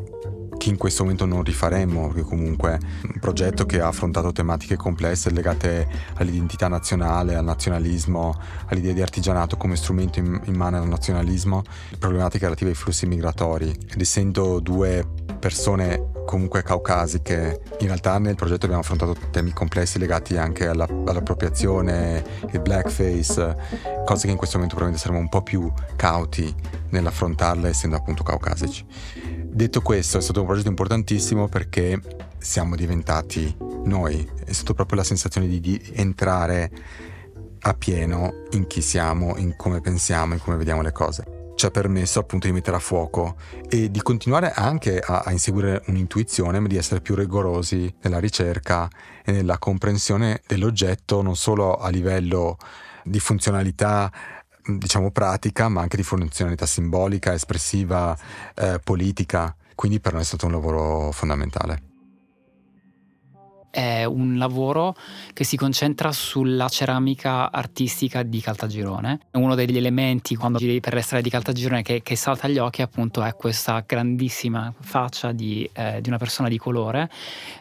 che 0.61 0.69
in 0.69 0.77
questo 0.77 1.01
momento 1.01 1.25
non 1.25 1.41
rifaremmo, 1.41 2.09
perché 2.09 2.21
comunque 2.21 2.73
è 2.73 3.07
un 3.13 3.19
progetto 3.19 3.65
che 3.65 3.81
ha 3.81 3.87
affrontato 3.87 4.31
tematiche 4.31 4.75
complesse 4.75 5.31
legate 5.31 5.87
all'identità 6.17 6.67
nazionale, 6.67 7.33
al 7.33 7.43
nazionalismo, 7.43 8.39
all'idea 8.67 8.93
di 8.93 9.01
artigianato 9.01 9.57
come 9.57 9.75
strumento 9.75 10.19
in, 10.19 10.39
in 10.43 10.55
mano 10.55 10.77
al 10.77 10.87
nazionalismo, 10.87 11.63
problematiche 11.97 12.43
relative 12.43 12.69
ai 12.69 12.75
flussi 12.75 13.07
migratori. 13.07 13.71
Ed 13.71 13.99
essendo 13.99 14.59
due 14.59 15.03
persone 15.39 16.11
comunque 16.27 16.61
caucasiche, 16.61 17.61
in 17.79 17.87
realtà 17.87 18.19
nel 18.19 18.35
progetto 18.35 18.65
abbiamo 18.65 18.83
affrontato 18.83 19.15
temi 19.31 19.53
complessi 19.53 19.97
legati 19.97 20.37
anche 20.37 20.67
alla, 20.67 20.85
all'appropriazione, 20.85 22.23
il 22.51 22.59
blackface, 22.59 23.55
cose 24.05 24.25
che 24.27 24.31
in 24.31 24.37
questo 24.37 24.57
momento 24.57 24.75
probabilmente 24.75 24.99
saremo 24.99 25.17
un 25.17 25.27
po' 25.27 25.41
più 25.41 25.73
cauti 25.95 26.53
nell'affrontarle 26.89 27.69
essendo 27.69 27.95
appunto 27.95 28.21
caucasici. 28.21 28.85
Detto 29.53 29.81
questo, 29.81 30.17
è 30.17 30.21
stato 30.21 30.39
un 30.39 30.45
progetto 30.45 30.69
importantissimo 30.69 31.49
perché 31.49 31.99
siamo 32.37 32.77
diventati 32.77 33.53
noi, 33.83 34.25
è 34.45 34.51
stata 34.53 34.73
proprio 34.73 34.97
la 34.97 35.03
sensazione 35.03 35.45
di, 35.45 35.59
di 35.59 35.91
entrare 35.93 36.71
a 37.59 37.73
pieno 37.73 38.45
in 38.51 38.65
chi 38.65 38.81
siamo, 38.81 39.35
in 39.35 39.57
come 39.57 39.81
pensiamo, 39.81 40.33
in 40.33 40.39
come 40.39 40.55
vediamo 40.55 40.81
le 40.81 40.93
cose. 40.93 41.53
Ci 41.55 41.65
ha 41.65 41.69
permesso 41.69 42.19
appunto 42.19 42.47
di 42.47 42.53
mettere 42.53 42.77
a 42.77 42.79
fuoco 42.79 43.35
e 43.67 43.91
di 43.91 44.01
continuare 44.01 44.51
anche 44.51 44.99
a, 44.99 45.23
a, 45.25 45.31
inseguire 45.31 45.83
un'intuizione, 45.87 46.61
ma 46.61 46.67
di 46.69 46.77
essere 46.77 47.01
più 47.01 47.13
rigorosi 47.13 47.93
nella 48.03 48.19
ricerca 48.19 48.87
e 49.23 49.33
nella 49.33 49.59
comprensione 49.59 50.41
dell'oggetto, 50.47 51.21
non 51.21 51.35
solo 51.35 51.75
a 51.75 51.89
livello 51.89 52.57
di 53.03 53.19
funzionalità 53.19 54.11
diciamo 54.65 55.11
pratica, 55.11 55.69
ma 55.69 55.81
anche 55.81 55.97
di 55.97 56.03
funzionalità 56.03 56.65
simbolica, 56.65 57.33
espressiva, 57.33 58.17
eh, 58.55 58.79
politica. 58.83 59.55
Quindi 59.75 59.99
per 59.99 60.13
noi 60.13 60.21
è 60.21 60.25
stato 60.25 60.45
un 60.45 60.51
lavoro 60.51 61.11
fondamentale 61.11 61.89
è 63.71 64.03
un 64.03 64.37
lavoro 64.37 64.95
che 65.33 65.43
si 65.43 65.55
concentra 65.55 66.11
sulla 66.11 66.69
ceramica 66.69 67.51
artistica 67.51 68.21
di 68.21 68.41
Caltagirone. 68.41 69.19
Uno 69.31 69.55
degli 69.55 69.77
elementi 69.77 70.35
quando 70.35 70.59
giri 70.59 70.79
per 70.79 70.93
le 70.93 71.01
strade 71.01 71.23
di 71.23 71.29
Caltagirone 71.29 71.81
che, 71.81 72.01
che 72.03 72.15
salta 72.15 72.45
agli 72.45 72.59
occhi 72.59 72.81
appunto 72.81 73.23
è 73.23 73.33
questa 73.35 73.83
grandissima 73.85 74.71
faccia 74.79 75.31
di, 75.31 75.67
eh, 75.73 76.01
di, 76.01 76.09
una 76.09 76.17
persona 76.17 76.49
di 76.49 76.57
colore, 76.57 77.09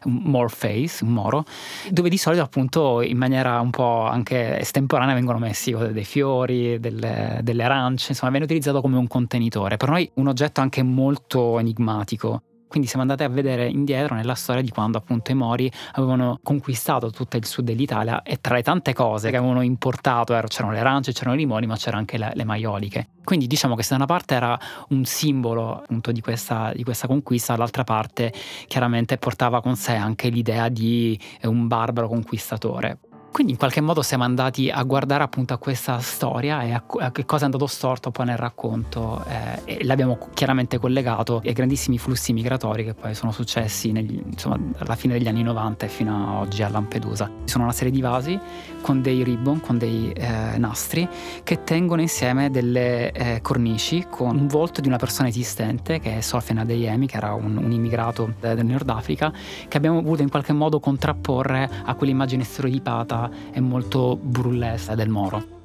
un 0.04 0.20
more 0.24 0.48
face, 0.48 1.04
un 1.04 1.12
moro, 1.12 1.44
dove 1.88 2.08
di 2.08 2.18
solito 2.18 2.42
appunto 2.42 3.00
in 3.00 3.16
maniera 3.16 3.60
un 3.60 3.70
po' 3.70 4.04
anche 4.04 4.58
estemporanea 4.58 5.14
vengono 5.14 5.38
messi 5.38 5.74
dei 5.92 6.04
fiori, 6.04 6.80
delle, 6.80 7.38
delle 7.42 7.62
arance, 7.62 8.06
insomma 8.10 8.30
viene 8.32 8.44
utilizzato 8.44 8.80
come 8.80 8.96
un 8.96 9.06
contenitore. 9.06 9.76
Per 9.76 9.88
noi 9.88 10.10
un 10.14 10.26
oggetto 10.26 10.60
anche 10.60 10.82
molto 10.82 11.58
enigmatico 11.58 12.42
quindi 12.70 12.86
siamo 12.86 13.02
andati 13.02 13.24
a 13.24 13.28
vedere 13.28 13.66
indietro 13.66 14.14
nella 14.14 14.36
storia 14.36 14.62
di 14.62 14.70
quando 14.70 14.96
appunto 14.96 15.32
i 15.32 15.34
Mori 15.34 15.68
avevano 15.94 16.38
conquistato 16.40 17.10
tutto 17.10 17.36
il 17.36 17.44
sud 17.44 17.64
dell'Italia 17.64 18.22
e 18.22 18.40
tra 18.40 18.54
le 18.54 18.62
tante 18.62 18.92
cose 18.92 19.28
che 19.30 19.36
avevano 19.36 19.62
importato 19.62 20.38
c'erano 20.46 20.72
le 20.72 20.78
arance, 20.78 21.12
c'erano 21.12 21.34
i 21.34 21.38
limoni, 21.38 21.66
ma 21.66 21.74
c'erano 21.74 21.98
anche 21.98 22.16
le, 22.16 22.30
le 22.32 22.44
maioliche. 22.44 23.08
Quindi 23.24 23.48
diciamo 23.48 23.74
che 23.74 23.82
se 23.82 23.88
da 23.90 23.96
una 23.96 24.06
parte 24.06 24.36
era 24.36 24.56
un 24.90 25.04
simbolo 25.04 25.80
appunto 25.80 26.12
di 26.12 26.20
questa, 26.20 26.70
di 26.72 26.84
questa 26.84 27.08
conquista, 27.08 27.54
dall'altra 27.54 27.82
parte 27.82 28.32
chiaramente 28.68 29.18
portava 29.18 29.60
con 29.60 29.74
sé 29.74 29.94
anche 29.94 30.28
l'idea 30.28 30.68
di 30.68 31.18
un 31.42 31.66
barbaro 31.66 32.06
conquistatore. 32.06 32.98
Quindi 33.32 33.52
in 33.52 33.58
qualche 33.58 33.80
modo 33.80 34.02
siamo 34.02 34.24
andati 34.24 34.70
a 34.70 34.82
guardare 34.82 35.22
appunto 35.22 35.54
a 35.54 35.58
questa 35.58 36.00
storia 36.00 36.62
e 36.62 36.72
a, 36.72 36.82
a 36.98 37.12
che 37.12 37.24
cosa 37.24 37.42
è 37.42 37.44
andato 37.44 37.66
storto 37.68 38.10
poi 38.10 38.26
nel 38.26 38.36
racconto 38.36 39.24
eh, 39.26 39.78
e 39.78 39.84
l'abbiamo 39.84 40.18
chiaramente 40.34 40.78
collegato 40.78 41.40
ai 41.44 41.52
grandissimi 41.52 41.96
flussi 41.96 42.32
migratori 42.32 42.84
che 42.84 42.94
poi 42.94 43.14
sono 43.14 43.30
successi 43.30 43.92
negli, 43.92 44.20
insomma, 44.24 44.58
alla 44.78 44.96
fine 44.96 45.14
degli 45.14 45.28
anni 45.28 45.44
90 45.44 45.86
e 45.86 45.88
fino 45.88 46.12
a 46.12 46.40
oggi 46.40 46.64
a 46.64 46.68
Lampedusa. 46.68 47.26
Ci 47.44 47.52
sono 47.52 47.64
una 47.64 47.72
serie 47.72 47.92
di 47.92 48.00
vasi 48.00 48.38
con 48.80 49.00
dei 49.00 49.22
ribbon, 49.22 49.60
con 49.60 49.78
dei 49.78 50.10
eh, 50.10 50.58
nastri 50.58 51.08
che 51.44 51.62
tengono 51.62 52.00
insieme 52.00 52.50
delle 52.50 53.12
eh, 53.12 53.40
cornici 53.42 54.06
con 54.10 54.36
un 54.36 54.48
volto 54.48 54.80
di 54.80 54.88
una 54.88 54.98
persona 54.98 55.28
esistente 55.28 56.00
che 56.00 56.18
è 56.18 56.20
Sofiane 56.20 56.62
Adeyemi, 56.62 57.06
che 57.06 57.16
era 57.16 57.32
un, 57.34 57.56
un 57.56 57.70
immigrato 57.70 58.34
del 58.40 58.64
Nord 58.64 58.88
Africa, 58.90 59.32
che 59.68 59.76
abbiamo 59.76 60.02
voluto 60.02 60.22
in 60.22 60.30
qualche 60.30 60.52
modo 60.52 60.80
contrapporre 60.80 61.70
a 61.84 61.94
quell'immagine 61.94 62.42
stereotipata 62.42 63.19
e 63.50 63.60
molto 63.60 64.16
burlesca 64.16 64.94
del 64.94 65.08
Moro. 65.08 65.58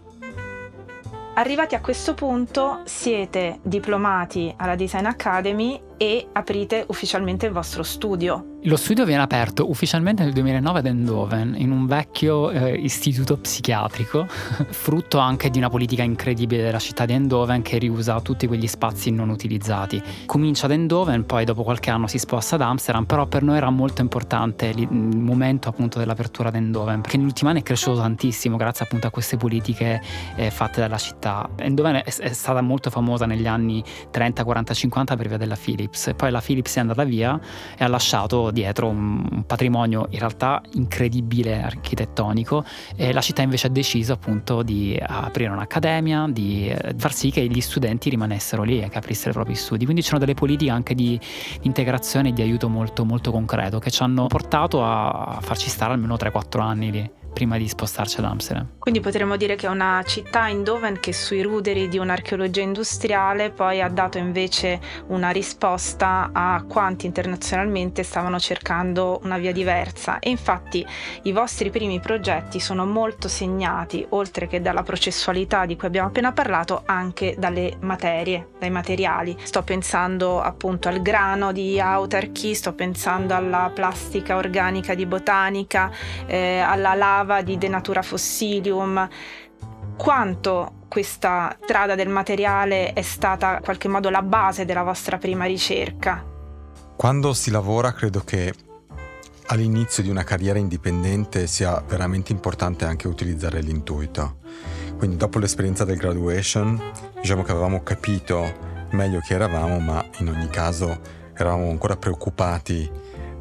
Arrivati 1.38 1.76
a 1.76 1.82
questo 1.82 2.14
punto 2.14 2.80
siete 2.86 3.60
diplomati 3.62 4.54
alla 4.56 4.76
Design 4.76 5.06
Academy 5.06 5.80
e 5.98 6.28
aprite 6.32 6.86
ufficialmente 6.88 7.46
il 7.46 7.52
vostro 7.52 7.84
studio. 7.84 8.54
Lo 8.68 8.78
studio 8.78 9.06
viene 9.06 9.22
aperto 9.22 9.70
ufficialmente 9.70 10.24
nel 10.24 10.34
2009 10.34 10.80
ad 10.80 10.86
Eindhoven, 10.88 11.54
in 11.56 11.70
un 11.70 11.86
vecchio 11.86 12.50
eh, 12.50 12.74
istituto 12.74 13.38
psichiatrico, 13.38 14.26
frutto 14.70 15.20
anche 15.20 15.52
di 15.52 15.60
una 15.60 15.70
politica 15.70 16.02
incredibile 16.02 16.64
della 16.64 16.80
città 16.80 17.06
di 17.06 17.14
Eindhoven 17.14 17.62
che 17.62 17.78
riusa 17.78 18.20
tutti 18.22 18.48
quegli 18.48 18.66
spazi 18.66 19.12
non 19.12 19.30
utilizzati. 19.30 20.02
Comincia 20.26 20.66
ad 20.66 20.72
Eindhoven, 20.72 21.28
poi 21.28 21.46
dopo 21.46 21.62
qualche 21.62 21.92
anno 21.92 22.08
si 22.08 22.18
sposta 22.18 22.56
ad 22.56 22.62
Amsterdam, 22.62 23.06
però 23.06 23.28
per 23.28 23.44
noi 23.44 23.58
era 23.58 23.70
molto 23.70 24.02
importante 24.02 24.66
il 24.76 24.92
momento 24.92 25.70
appunto 25.70 26.00
dell'apertura 26.00 26.50
ad 26.50 26.56
Eindhoven, 26.56 27.02
perché 27.02 27.18
negli 27.18 27.28
ultimi 27.28 27.52
anni 27.52 27.60
è 27.60 27.64
cresciuto 27.64 27.98
tantissimo 27.98 28.58
grazie 28.58 28.86
appunto 28.86 29.06
a 29.06 29.12
queste 29.12 29.38
politiche 29.38 30.02
eh, 30.38 30.50
fatte 30.50 30.82
dalla 30.82 30.98
città. 30.98 31.48
Eindhoven 31.56 31.98
è, 31.98 32.04
è 32.04 32.34
stata 32.34 32.62
molto 32.62 32.90
famosa 32.90 33.28
negli 33.28 33.46
anni 33.46 33.84
30, 34.10 34.44
40, 34.44 34.74
50 34.74 35.16
per 35.16 35.28
via 35.28 35.38
della 35.38 35.56
Philips, 35.86 36.14
poi 36.16 36.32
la 36.32 36.42
Philips 36.42 36.76
è 36.76 36.80
andata 36.80 37.04
via 37.04 37.40
e 37.78 37.84
ha 37.84 37.88
lasciato 37.88 38.52
dietro 38.52 38.88
un 38.88 39.44
patrimonio 39.46 40.08
in 40.10 40.20
realtà 40.20 40.62
incredibile 40.74 41.62
architettonico. 41.62 42.64
E 42.96 43.14
la 43.14 43.22
città 43.22 43.42
invece 43.42 43.68
ha 43.68 43.70
deciso 43.70 44.14
appunto 44.14 44.64
di 44.64 45.00
aprire 45.02 45.52
un'accademia, 45.52 46.28
di 46.30 46.70
eh, 46.70 46.96
far 46.98 47.14
sì 47.14 47.32
che 47.32 47.46
gli 47.48 47.62
studenti 47.62 48.10
rimanessero 48.10 48.64
lì 48.64 48.82
e 48.82 48.90
che 48.90 48.98
aprissero 48.98 49.32
i 49.32 49.34
propri 49.34 49.56
studi. 49.56 49.84
Quindi 49.86 50.02
c'erano 50.02 50.20
delle 50.20 50.34
politiche 50.34 50.72
anche 50.72 50.96
di 50.96 51.20
integrazione 51.62 52.30
e 52.30 52.34
di 52.34 52.42
aiuto 52.42 52.68
molto, 52.70 53.06
molto 53.06 53.32
concreto 53.32 53.80
che 53.80 53.92
ci 53.92 54.02
hanno 54.04 54.28
portato 54.28 54.84
a 54.84 55.40
farci 55.42 55.70
stare 55.70 55.94
almeno 55.94 56.16
3-4 56.16 56.60
anni 56.60 56.92
lì 56.92 57.10
prima 57.36 57.58
di 57.58 57.68
spostarci 57.68 58.20
ad 58.20 58.26
Amsterdam. 58.26 58.70
Quindi 58.80 59.02
potremmo 59.02 59.36
dire 59.36 59.56
che 59.56 59.68
è 59.68 59.70
una 59.70 60.02
città 60.08 60.48
in 60.48 60.64
Doven 60.64 61.00
che 61.02 61.12
sui 61.12 61.42
ruderi 61.42 61.90
di 61.90 61.98
un'archeologia 61.98 62.62
industriale 62.62 63.52
poi 63.52 63.82
ha 63.82 63.90
dato 63.90 64.18
invece 64.18 64.80
una 65.08 65.32
risposta 65.32 66.30
a 66.32 66.64
quanti 66.68 67.06
internazionalmente 67.06 68.04
stavano 68.04 68.40
cercando 68.40 69.20
una 69.24 69.38
via 69.38 69.52
diversa 69.52 70.20
e 70.20 70.30
infatti 70.30 70.86
i 71.24 71.34
vostri 71.34 71.70
primi 71.72 72.00
progetti 72.00 72.62
sono 72.62 72.86
molto 72.86 73.28
segnati, 73.28 74.06
oltre 74.12 74.48
che 74.48 74.62
dalla 74.62 74.84
processualità 74.84 75.66
di 75.66 75.76
cui 75.76 75.88
abbiamo 75.88 76.08
appena 76.08 76.32
parlato, 76.32 76.84
anche 76.86 77.36
dalle 77.38 77.76
materie, 77.82 78.52
dai 78.58 78.70
materiali. 78.70 79.36
Sto 79.44 79.62
pensando 79.64 80.42
appunto 80.42 80.88
al 80.88 81.02
grano 81.02 81.52
di 81.52 81.82
autarchi, 81.82 82.56
sto 82.56 82.74
pensando 82.74 83.36
alla 83.36 83.70
plastica 83.74 84.38
organica 84.38 84.96
di 84.96 85.06
botanica, 85.06 85.92
eh, 86.28 86.60
alla 86.60 86.94
lava 86.94 87.25
parlava 87.26 87.42
di 87.42 87.58
denatura 87.58 88.02
fossilium, 88.04 89.10
quanto 89.98 90.84
questa 90.88 91.58
strada 91.64 91.96
del 91.96 92.08
materiale 92.08 92.94
è 92.94 93.02
stata 93.02 93.56
in 93.56 93.64
qualche 93.64 93.88
modo 93.88 94.10
la 94.10 94.22
base 94.22 94.64
della 94.66 94.84
vostra 94.84 95.18
prima 95.18 95.46
ricerca? 95.46 96.24
Quando 96.96 97.34
si 97.34 97.52
lavora 97.52 97.92
credo 97.94 98.22
che 98.22 98.54
all'inizio 99.48 100.02
di 100.04 100.10
una 100.10 100.24
carriera 100.24 100.60
indipendente 100.60 101.48
sia 101.48 101.84
veramente 101.86 102.32
importante 102.32 102.86
anche 102.86 103.08
utilizzare 103.08 103.62
l'intuito. 103.62 104.38
Quindi 104.98 105.18
dopo 105.18 105.40
l'esperienza 105.40 105.84
del 105.84 105.98
graduation 105.98 106.82
diciamo 107.20 107.44
che 107.44 107.52
avevamo 107.52 107.84
capito 107.84 108.74
meglio 108.92 109.20
chi 109.20 109.34
eravamo, 109.34 109.80
ma 109.80 110.04
in 110.20 110.30
ogni 110.30 110.48
caso 110.48 110.98
eravamo 111.36 111.70
ancora 111.70 111.98
preoccupati 111.98 112.90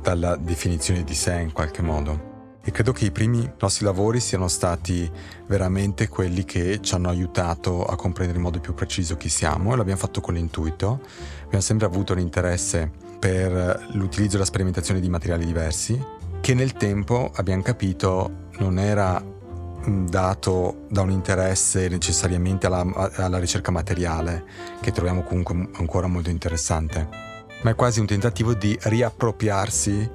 dalla 0.01 0.37
definizione 0.37 1.05
di 1.05 1.15
sé 1.15 1.37
in 1.37 1.53
qualche 1.53 1.81
modo 1.81 2.33
e 2.67 2.71
credo 2.71 2.93
che 2.93 3.05
i 3.05 3.11
primi 3.11 3.49
nostri 3.61 3.85
lavori 3.85 4.21
siano 4.21 4.49
stati 4.49 5.11
veramente 5.47 6.09
quelli 6.09 6.45
che 6.45 6.81
ci 6.81 6.95
hanno 6.95 7.11
aiutato 7.11 7.85
a 7.85 7.95
comprendere 7.95 8.39
in 8.39 8.45
modo 8.45 8.59
più 8.59 8.73
preciso 8.73 9.19
chi 9.19 9.29
siamo 9.29 9.75
e 9.75 9.77
l'abbiamo 9.77 10.01
fatto 10.01 10.23
con 10.23 10.33
l'intuito. 10.33 11.01
Abbiamo 11.45 11.63
sempre 11.63 11.87
avuto 11.87 12.15
l'interesse 12.15 12.91
per 13.19 13.89
l'utilizzo 13.93 14.37
e 14.37 14.39
la 14.39 14.47
sperimentazione 14.47 15.01
di 15.01 15.11
materiali 15.11 15.45
diversi 15.45 16.03
che 16.41 16.55
nel 16.55 16.73
tempo 16.73 17.31
abbiamo 17.35 17.63
capito 17.63 18.49
non 18.59 18.79
era 18.79 19.23
dato 19.87 20.87
da 20.89 21.03
un 21.03 21.11
interesse 21.11 21.89
necessariamente 21.89 22.67
alla, 22.67 23.11
alla 23.17 23.39
ricerca 23.39 23.71
materiale, 23.71 24.45
che 24.81 24.91
troviamo 24.91 25.23
comunque 25.23 25.69
ancora 25.75 26.07
molto 26.07 26.31
interessante, 26.31 27.09
ma 27.63 27.71
è 27.71 27.75
quasi 27.75 28.01
un 28.01 28.07
tentativo 28.07 28.55
di 28.55 28.79
riappropriarsi 28.81 30.11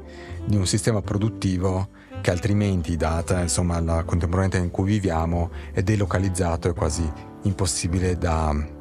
di 0.45 0.55
un 0.55 0.65
sistema 0.65 1.01
produttivo 1.01 1.89
che 2.21 2.31
altrimenti, 2.31 2.95
data 2.95 3.41
insomma, 3.41 3.79
la 3.79 4.03
contemporaneità 4.03 4.57
in 4.57 4.71
cui 4.71 4.91
viviamo, 4.91 5.51
è 5.71 5.81
delocalizzato 5.81 6.69
e 6.69 6.73
quasi 6.73 7.09
impossibile 7.43 8.17
da, 8.17 8.77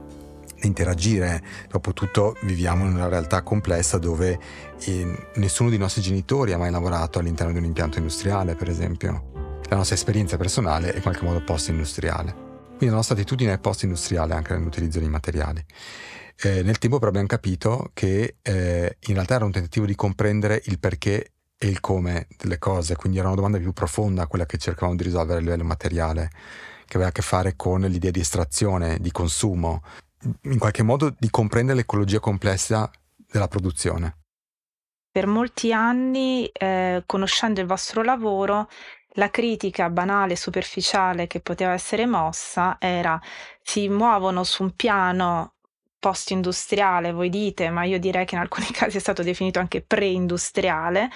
interagire. 0.63 1.43
Dopotutto 1.69 2.37
viviamo 2.43 2.85
in 2.87 2.95
una 2.95 3.09
realtà 3.09 3.43
complessa 3.43 3.99
dove 3.99 4.39
eh, 4.85 5.29
nessuno 5.35 5.71
dei 5.71 5.79
nostri 5.79 6.03
genitori 6.03 6.53
ha 6.53 6.59
mai 6.59 6.71
lavorato 6.71 7.19
all'interno 7.19 7.53
di 7.53 7.59
un 7.59 7.65
impianto 7.65 7.99
industriale, 7.99 8.55
per 8.55 8.69
esempio. 8.69 9.61
La 9.69 9.77
nostra 9.77 9.97
esperienza 9.97 10.37
personale 10.37 10.93
è 10.93 10.97
in 10.97 11.03
qualche 11.03 11.25
modo 11.25 11.43
post-industriale. 11.45 12.47
Quindi 12.69 12.87
la 12.87 12.95
nostra 12.95 13.15
attitudine 13.15 13.53
è 13.53 13.59
post-industriale 13.59 14.35
anche 14.35 14.55
nell'utilizzo 14.55 14.99
dei 14.99 15.09
materiali. 15.09 15.65
Eh, 16.41 16.63
nel 16.63 16.79
tempo 16.79 16.99
però 16.99 17.11
abbiamo 17.11 17.27
capito 17.27 17.91
che 17.93 18.37
eh, 18.41 18.97
in 19.07 19.15
realtà 19.15 19.35
era 19.35 19.45
un 19.45 19.51
tentativo 19.51 19.85
di 19.87 19.97
comprendere 19.97 20.63
il 20.67 20.79
perché 20.79 21.33
e 21.59 21.67
il 21.67 21.81
come 21.81 22.29
delle 22.37 22.59
cose, 22.59 22.95
quindi 22.95 23.19
era 23.19 23.27
una 23.27 23.37
domanda 23.37 23.59
più 23.59 23.73
profonda 23.73 24.29
quella 24.29 24.47
che 24.47 24.59
cercavamo 24.59 24.97
di 24.97 25.03
risolvere 25.03 25.39
a 25.39 25.43
livello 25.43 25.65
materiale, 25.65 26.31
che 26.87 26.95
aveva 26.95 27.11
a 27.11 27.13
che 27.13 27.23
fare 27.23 27.57
con 27.57 27.81
l'idea 27.81 28.13
di 28.13 28.21
estrazione, 28.21 28.99
di 29.01 29.11
consumo, 29.11 29.83
in 30.43 30.59
qualche 30.59 30.83
modo 30.83 31.15
di 31.19 31.31
comprendere 31.31 31.79
l'ecologia 31.79 32.21
complessa 32.21 32.89
della 33.17 33.49
produzione. 33.49 34.17
Per 35.11 35.27
molti 35.27 35.73
anni, 35.73 36.47
eh, 36.47 37.03
conoscendo 37.05 37.61
il 37.61 37.67
vostro 37.67 38.03
lavoro, 38.03 38.69
la 39.13 39.31
critica 39.31 39.91
banale, 39.91 40.37
superficiale 40.37 41.27
che 41.27 41.41
poteva 41.41 41.73
essere 41.73 42.07
mossa 42.07 42.77
era 42.79 43.21
si 43.61 43.89
muovono 43.89 44.45
su 44.45 44.63
un 44.63 44.77
piano 44.77 45.55
post-industriale, 45.99 47.13
voi 47.13 47.29
dite, 47.29 47.71
ma 47.71 47.85
io 47.85 47.99
direi 47.99 48.25
che 48.25 48.35
in 48.35 48.41
alcuni 48.41 48.67
casi 48.73 48.97
è 48.97 49.01
stato 49.01 49.23
definito 49.23 49.59
anche 49.59 49.83
pre-industriale, 49.83 51.11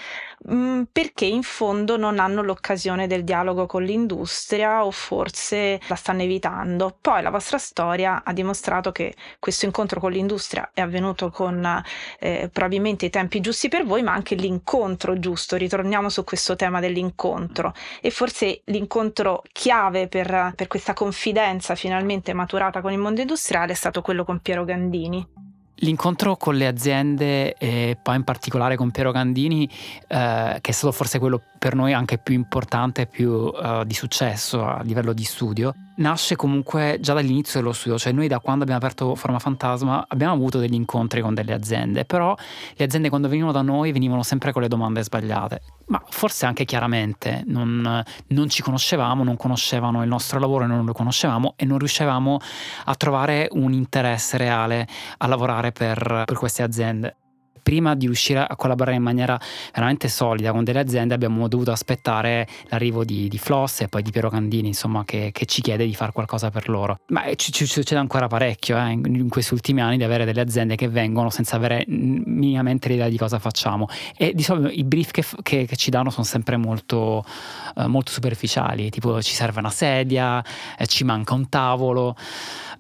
mm, 0.50 0.82
perché 0.90 1.24
in 1.24 1.42
fondo 1.42 1.96
non 1.96 2.18
hanno 2.18 2.42
l'occasione 2.42 3.06
del 3.06 3.24
dialogo 3.24 3.66
con 3.66 3.82
l'industria 3.82 4.84
o 4.84 4.90
forse 4.90 5.80
la 5.86 5.94
stanno 5.94 6.22
evitando. 6.22 6.96
Poi 7.00 7.22
la 7.22 7.30
vostra 7.30 7.58
storia 7.58 8.22
ha 8.24 8.32
dimostrato 8.32 8.92
che 8.92 9.14
questo 9.38 9.64
incontro 9.66 10.00
con 10.00 10.12
l'industria 10.12 10.70
è 10.74 10.80
avvenuto 10.80 11.30
con 11.30 11.82
eh, 12.18 12.50
probabilmente 12.52 13.06
i 13.06 13.10
tempi 13.10 13.40
giusti 13.40 13.68
per 13.68 13.84
voi, 13.84 14.02
ma 14.02 14.12
anche 14.12 14.34
l'incontro 14.34 15.18
giusto. 15.18 15.56
Ritorniamo 15.56 16.08
su 16.08 16.24
questo 16.24 16.56
tema 16.56 16.80
dell'incontro 16.80 17.72
e 18.00 18.10
forse 18.10 18.62
l'incontro 18.66 19.42
chiave 19.52 20.08
per, 20.08 20.52
per 20.56 20.66
questa 20.66 20.92
confidenza 20.92 21.74
finalmente 21.74 22.32
maturata 22.32 22.80
con 22.80 22.92
il 22.92 22.98
mondo 22.98 23.20
industriale 23.20 23.72
è 23.72 23.76
stato 23.76 24.02
quello 24.02 24.24
con 24.24 24.40
Piero 24.40 24.64
Gandini. 24.72 25.26
L'incontro 25.76 26.36
con 26.36 26.54
le 26.54 26.66
aziende 26.66 27.54
e 27.54 27.98
poi 28.00 28.16
in 28.16 28.22
particolare 28.22 28.76
con 28.76 28.90
Piero 28.90 29.10
Gandini, 29.10 29.68
eh, 30.06 30.58
che 30.60 30.70
è 30.70 30.72
stato 30.72 30.92
forse 30.92 31.18
quello 31.18 31.42
per 31.58 31.74
noi 31.74 31.92
anche 31.92 32.18
più 32.18 32.34
importante 32.34 33.02
e 33.02 33.06
più 33.06 33.52
eh, 33.52 33.82
di 33.84 33.94
successo 33.94 34.64
a 34.64 34.80
livello 34.82 35.12
di 35.12 35.24
studio, 35.24 35.74
nasce 35.96 36.36
comunque 36.36 36.98
già 37.00 37.12
dall'inizio 37.12 37.60
dello 37.60 37.72
studio, 37.72 37.98
cioè 37.98 38.12
noi 38.12 38.28
da 38.28 38.40
quando 38.40 38.62
abbiamo 38.62 38.80
aperto 38.80 39.14
Forma 39.14 39.38
Fantasma 39.38 40.04
abbiamo 40.08 40.32
avuto 40.32 40.58
degli 40.58 40.74
incontri 40.74 41.20
con 41.20 41.34
delle 41.34 41.52
aziende, 41.52 42.04
però 42.04 42.34
le 42.74 42.84
aziende 42.84 43.08
quando 43.08 43.28
venivano 43.28 43.52
da 43.52 43.62
noi 43.62 43.92
venivano 43.92 44.22
sempre 44.22 44.52
con 44.52 44.62
le 44.62 44.68
domande 44.68 45.02
sbagliate, 45.02 45.62
ma 45.86 46.02
forse 46.08 46.46
anche 46.46 46.64
chiaramente 46.64 47.42
non, 47.46 48.02
non 48.28 48.48
ci 48.48 48.62
conoscevamo, 48.62 49.24
non 49.24 49.36
conoscevano 49.36 50.02
il 50.02 50.08
nostro 50.08 50.38
lavoro, 50.38 50.66
non 50.66 50.84
lo 50.84 50.92
conoscevamo 50.92 51.54
e 51.56 51.64
non 51.64 51.78
riuscivamo 51.78 52.38
a 52.84 52.94
trovare 52.94 53.48
un 53.52 53.72
interesse 53.72 54.36
reale 54.36 54.86
a 55.18 55.26
lavorare 55.26 55.72
per, 55.72 56.22
per 56.24 56.36
queste 56.36 56.62
aziende 56.62 57.16
prima 57.62 57.94
di 57.94 58.06
riuscire 58.06 58.40
a 58.40 58.56
collaborare 58.56 58.96
in 58.96 59.02
maniera 59.02 59.38
veramente 59.72 60.08
solida 60.08 60.52
con 60.52 60.64
delle 60.64 60.80
aziende 60.80 61.14
abbiamo 61.14 61.48
dovuto 61.48 61.70
aspettare 61.70 62.46
l'arrivo 62.68 63.04
di, 63.04 63.28
di 63.28 63.38
Floss 63.38 63.82
e 63.82 63.88
poi 63.88 64.02
di 64.02 64.10
Piero 64.10 64.28
Candini, 64.28 64.68
insomma, 64.68 65.04
che, 65.04 65.30
che, 65.32 65.46
ci 65.46 65.60
chiede 65.60 65.86
di 65.86 65.94
fare 65.94 66.12
qualcosa 66.12 66.50
per 66.50 66.68
loro. 66.68 66.98
Ma 67.08 67.22
ci, 67.34 67.52
ci 67.52 67.66
succede 67.66 68.00
ancora 68.00 68.26
parecchio 68.26 68.76
eh, 68.76 68.90
in, 68.90 69.02
in, 69.04 69.28
questi 69.28 69.54
ultimi 69.54 69.80
anni 69.80 69.96
di 69.96 70.04
avere 70.04 70.24
delle 70.24 70.40
aziende 70.40 70.76
che 70.76 70.88
vengono 70.88 71.30
senza 71.30 71.56
avere 71.56 71.84
minimamente 71.86 72.88
l'idea 72.88 73.08
di 73.08 73.16
cosa 73.16 73.38
facciamo. 73.38 73.88
E 74.16 74.32
di 74.34 74.42
solito 74.42 74.68
i 74.68 74.84
brief 74.84 75.10
che, 75.10 75.24
che, 75.42 75.66
che 75.66 75.76
ci 75.76 75.90
danno 75.90 76.10
sono 76.10 76.24
sempre 76.24 76.56
molto, 76.56 77.24
eh, 77.76 77.86
molto 77.86 78.10
superficiali, 78.10 78.90
tipo 78.90 79.20
ci 79.22 79.34
serve 79.34 79.60
una 79.60 79.70
sedia, 79.70 80.42
eh, 80.76 80.86
ci 80.86 81.04
manca 81.04 81.34
un 81.34 81.48
tavolo. 81.48 82.16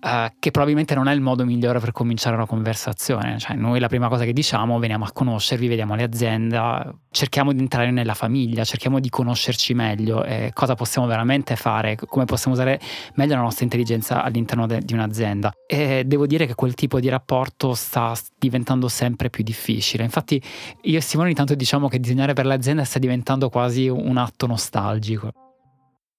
Uh, 0.04 0.32
che 0.40 0.50
probabilmente 0.50 0.96
non 0.96 1.06
è 1.06 1.14
il 1.14 1.20
modo 1.20 1.44
migliore 1.44 1.78
per 1.78 1.92
cominciare 1.92 2.34
una 2.34 2.46
conversazione. 2.46 3.38
Cioè, 3.38 3.54
noi 3.54 3.78
la 3.78 3.86
prima 3.86 4.08
cosa 4.08 4.24
che 4.24 4.32
diciamo, 4.32 4.80
veniamo 4.80 5.04
a 5.04 5.12
conoscervi, 5.12 5.68
vediamo 5.68 5.94
le 5.94 6.02
aziende, 6.02 6.96
cerchiamo 7.12 7.52
di 7.52 7.60
entrare 7.60 7.92
nella 7.92 8.14
famiglia, 8.14 8.64
cerchiamo 8.64 8.98
di 8.98 9.08
conoscerci 9.08 9.74
meglio, 9.74 10.24
eh, 10.24 10.50
cosa 10.54 10.74
possiamo 10.74 11.06
veramente 11.06 11.54
fare, 11.54 11.94
come 11.94 12.24
possiamo 12.24 12.56
usare 12.56 12.80
meglio 13.14 13.36
la 13.36 13.42
nostra 13.42 13.62
intelligenza 13.62 14.24
all'interno 14.24 14.66
de- 14.66 14.80
di 14.80 14.92
un'azienda. 14.92 15.52
E 15.68 16.02
devo 16.04 16.26
dire 16.26 16.46
che 16.46 16.56
quel 16.56 16.74
tipo 16.74 16.98
di 16.98 17.08
rapporto 17.08 17.72
sta 17.74 18.12
diventando 18.36 18.88
sempre 18.88 19.30
più 19.30 19.44
difficile. 19.44 20.02
Infatti, 20.02 20.42
io 20.82 20.98
e 20.98 21.00
Simone 21.00 21.28
ogni 21.28 21.36
tanto 21.36 21.54
diciamo 21.54 21.86
che 21.86 22.00
disegnare 22.00 22.32
per 22.32 22.46
l'azienda 22.46 22.82
sta 22.82 22.98
diventando 22.98 23.48
quasi 23.50 23.86
un 23.86 24.16
atto 24.16 24.48
nostalgico. 24.48 25.30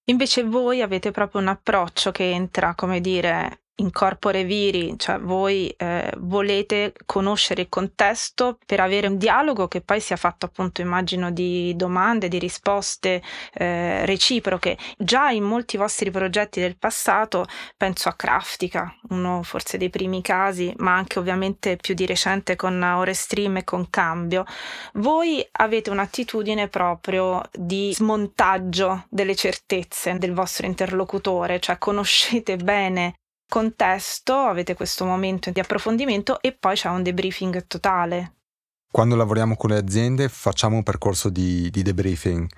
Invece 0.06 0.42
voi 0.44 0.80
avete 0.80 1.10
proprio 1.10 1.42
un 1.42 1.48
approccio 1.48 2.12
che 2.12 2.30
entra, 2.30 2.74
come 2.74 3.00
dire, 3.00 3.58
in 3.76 3.90
corpore 3.90 4.44
viri, 4.44 4.94
cioè 4.98 5.18
voi 5.18 5.68
eh, 5.68 6.12
volete 6.18 6.92
conoscere 7.06 7.62
il 7.62 7.68
contesto 7.68 8.58
per 8.64 8.78
avere 8.78 9.08
un 9.08 9.18
dialogo 9.18 9.66
che 9.66 9.80
poi 9.80 10.00
sia 10.00 10.16
fatto 10.16 10.46
appunto 10.46 10.80
immagino 10.80 11.32
di 11.32 11.74
domande, 11.74 12.28
di 12.28 12.38
risposte 12.38 13.20
eh, 13.54 14.06
reciproche. 14.06 14.78
Già 14.96 15.30
in 15.30 15.42
molti 15.42 15.76
vostri 15.76 16.10
progetti 16.12 16.60
del 16.60 16.76
passato, 16.76 17.46
penso 17.76 18.08
a 18.08 18.12
Craftica, 18.14 18.94
uno 19.08 19.42
forse 19.42 19.76
dei 19.76 19.90
primi 19.90 20.22
casi, 20.22 20.72
ma 20.78 20.94
anche 20.94 21.18
ovviamente 21.18 21.76
più 21.76 21.94
di 21.94 22.06
recente 22.06 22.54
con 22.54 22.80
Ore 22.80 23.14
Stream 23.14 23.56
e 23.56 23.64
con 23.64 23.90
Cambio, 23.90 24.44
voi 24.94 25.44
avete 25.50 25.90
un'attitudine 25.90 26.68
proprio 26.68 27.42
di 27.52 27.92
smontaggio 27.92 29.06
delle 29.08 29.34
certezze 29.34 30.16
del 30.18 30.32
vostro 30.32 30.66
interlocutore, 30.66 31.58
cioè 31.58 31.78
conoscete 31.78 32.56
bene 32.56 33.14
contesto, 33.48 34.34
avete 34.34 34.74
questo 34.74 35.04
momento 35.04 35.50
di 35.50 35.60
approfondimento 35.60 36.40
e 36.40 36.52
poi 36.52 36.74
c'è 36.74 36.88
un 36.88 37.02
debriefing 37.02 37.66
totale. 37.66 38.32
Quando 38.90 39.16
lavoriamo 39.16 39.56
con 39.56 39.70
le 39.70 39.78
aziende 39.78 40.28
facciamo 40.28 40.76
un 40.76 40.82
percorso 40.82 41.28
di, 41.28 41.68
di 41.70 41.82
debriefing. 41.82 42.48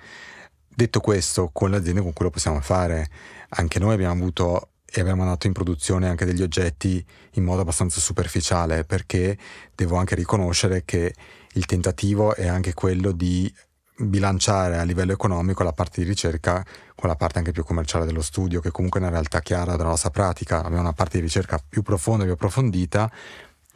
Detto 0.67 0.99
questo, 0.99 1.49
con 1.51 1.71
le 1.71 1.77
aziende 1.77 2.01
con 2.01 2.13
cui 2.13 2.25
lo 2.25 2.31
possiamo 2.31 2.61
fare, 2.61 3.09
anche 3.49 3.79
noi 3.79 3.93
abbiamo 3.93 4.13
avuto 4.13 4.69
e 4.89 5.01
abbiamo 5.01 5.23
mandato 5.23 5.47
in 5.47 5.53
produzione 5.53 6.07
anche 6.07 6.25
degli 6.25 6.41
oggetti 6.41 7.03
in 7.33 7.43
modo 7.43 7.61
abbastanza 7.61 7.99
superficiale 7.99 8.85
perché 8.85 9.37
devo 9.75 9.97
anche 9.97 10.15
riconoscere 10.15 10.83
che 10.85 11.13
il 11.53 11.65
tentativo 11.65 12.35
è 12.35 12.47
anche 12.47 12.73
quello 12.73 13.11
di 13.11 13.51
bilanciare 13.97 14.77
a 14.77 14.83
livello 14.83 15.11
economico 15.11 15.63
la 15.63 15.73
parte 15.73 16.01
di 16.01 16.07
ricerca 16.07 16.63
con 16.95 17.09
la 17.09 17.15
parte 17.15 17.39
anche 17.39 17.51
più 17.51 17.63
commerciale 17.63 18.05
dello 18.05 18.21
studio, 18.21 18.59
che 18.59 18.71
comunque 18.71 18.99
è 18.99 19.03
una 19.03 19.11
realtà 19.11 19.39
chiara 19.41 19.75
della 19.75 19.89
nostra 19.89 20.09
pratica. 20.09 20.59
Abbiamo 20.63 20.81
una 20.81 20.93
parte 20.93 21.17
di 21.17 21.23
ricerca 21.23 21.59
più 21.67 21.81
profonda 21.81 22.23
e 22.23 22.25
più 22.25 22.35
approfondita 22.35 23.11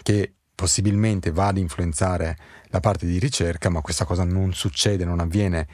che 0.02 0.34
possibilmente 0.62 1.32
va 1.32 1.48
ad 1.48 1.58
influenzare 1.58 2.38
la 2.68 2.80
parte 2.80 3.06
di 3.08 3.18
ricerca, 3.18 3.70
ma 3.70 3.82
questa 3.82 4.06
cosa 4.06 4.24
non 4.24 4.54
succede, 4.54 5.06
non 5.06 5.20
avviene 5.20 5.68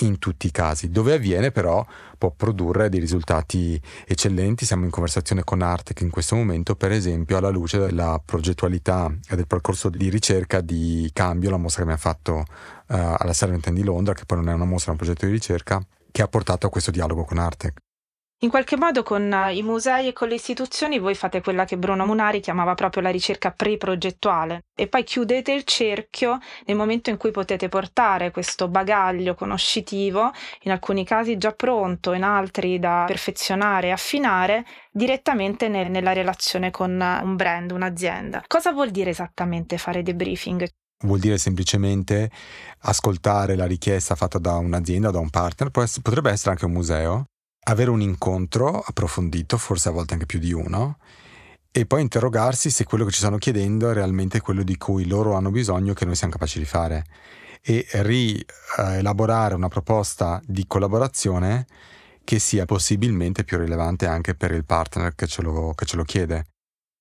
in 0.00 0.18
tutti 0.18 0.46
i 0.48 0.50
casi. 0.50 0.90
Dove 0.90 1.14
avviene 1.14 1.50
però 1.50 1.84
può 2.18 2.30
produrre 2.30 2.88
dei 2.90 3.00
risultati 3.00 3.80
eccellenti. 4.06 4.66
Siamo 4.66 4.84
in 4.84 4.90
conversazione 4.90 5.44
con 5.44 5.62
Artec 5.62 6.00
in 6.02 6.10
questo 6.10 6.36
momento, 6.36 6.76
per 6.76 6.92
esempio, 6.92 7.38
alla 7.38 7.48
luce 7.48 7.78
della 7.78 8.20
progettualità 8.24 9.12
e 9.28 9.34
del 9.34 9.46
percorso 9.46 9.88
di 9.88 10.10
ricerca 10.10 10.60
di 10.60 11.08
Cambio, 11.12 11.50
la 11.50 11.56
mostra 11.56 11.84
che 11.84 11.90
abbiamo 11.90 12.14
fatto 12.14 12.34
uh, 12.38 12.73
alla 12.86 13.32
Serventen 13.32 13.74
di 13.74 13.82
Londra, 13.82 14.14
che 14.14 14.24
poi 14.26 14.38
non 14.38 14.48
è 14.48 14.52
una 14.52 14.64
mostra, 14.64 14.88
è 14.88 14.90
un 14.92 14.98
progetto 14.98 15.26
di 15.26 15.32
ricerca, 15.32 15.80
che 16.10 16.22
ha 16.22 16.28
portato 16.28 16.66
a 16.66 16.70
questo 16.70 16.90
dialogo 16.90 17.24
con 17.24 17.38
Artec. 17.38 17.80
In 18.44 18.50
qualche 18.50 18.76
modo 18.76 19.02
con 19.02 19.34
i 19.52 19.62
musei 19.62 20.08
e 20.08 20.12
con 20.12 20.28
le 20.28 20.34
istituzioni 20.34 20.98
voi 20.98 21.14
fate 21.14 21.40
quella 21.40 21.64
che 21.64 21.78
Bruno 21.78 22.04
Munari 22.04 22.40
chiamava 22.40 22.74
proprio 22.74 23.02
la 23.02 23.08
ricerca 23.08 23.52
pre-progettuale 23.52 24.64
e 24.76 24.86
poi 24.86 25.02
chiudete 25.02 25.50
il 25.50 25.64
cerchio 25.64 26.38
nel 26.66 26.76
momento 26.76 27.08
in 27.08 27.16
cui 27.16 27.30
potete 27.30 27.70
portare 27.70 28.30
questo 28.32 28.68
bagaglio 28.68 29.34
conoscitivo, 29.34 30.30
in 30.62 30.72
alcuni 30.72 31.06
casi 31.06 31.38
già 31.38 31.52
pronto, 31.52 32.12
in 32.12 32.22
altri 32.22 32.78
da 32.78 33.04
perfezionare 33.06 33.86
e 33.86 33.92
affinare, 33.92 34.66
direttamente 34.92 35.68
nel, 35.68 35.90
nella 35.90 36.12
relazione 36.12 36.70
con 36.70 36.90
un 36.90 37.36
brand, 37.36 37.70
un'azienda. 37.70 38.44
Cosa 38.46 38.72
vuol 38.72 38.90
dire 38.90 39.08
esattamente 39.08 39.78
fare 39.78 40.02
debriefing? 40.02 40.68
Vuol 41.02 41.18
dire 41.18 41.38
semplicemente 41.38 42.30
ascoltare 42.80 43.56
la 43.56 43.66
richiesta 43.66 44.14
fatta 44.14 44.38
da 44.38 44.56
un'azienda, 44.56 45.10
da 45.10 45.18
un 45.18 45.30
partner, 45.30 45.70
potrebbe 45.70 46.30
essere 46.30 46.50
anche 46.50 46.64
un 46.64 46.72
museo, 46.72 47.24
avere 47.66 47.90
un 47.90 48.00
incontro 48.00 48.80
approfondito, 48.80 49.58
forse 49.58 49.88
a 49.88 49.92
volte 49.92 50.14
anche 50.14 50.26
più 50.26 50.38
di 50.38 50.52
uno, 50.52 50.98
e 51.76 51.86
poi 51.86 52.02
interrogarsi 52.02 52.70
se 52.70 52.84
quello 52.84 53.04
che 53.04 53.10
ci 53.10 53.18
stanno 53.18 53.36
chiedendo 53.36 53.90
è 53.90 53.94
realmente 53.94 54.40
quello 54.40 54.62
di 54.62 54.76
cui 54.76 55.06
loro 55.06 55.34
hanno 55.34 55.50
bisogno 55.50 55.92
che 55.92 56.04
noi 56.04 56.14
siamo 56.14 56.32
capaci 56.32 56.60
di 56.60 56.64
fare 56.64 57.04
e 57.60 57.86
rielaborare 57.90 59.54
una 59.54 59.68
proposta 59.68 60.40
di 60.46 60.66
collaborazione 60.68 61.66
che 62.22 62.38
sia 62.38 62.64
possibilmente 62.64 63.42
più 63.42 63.58
rilevante 63.58 64.06
anche 64.06 64.34
per 64.34 64.52
il 64.52 64.64
partner 64.64 65.14
che 65.14 65.26
ce 65.26 65.42
lo, 65.42 65.72
che 65.74 65.84
ce 65.84 65.96
lo 65.96 66.04
chiede. 66.04 66.46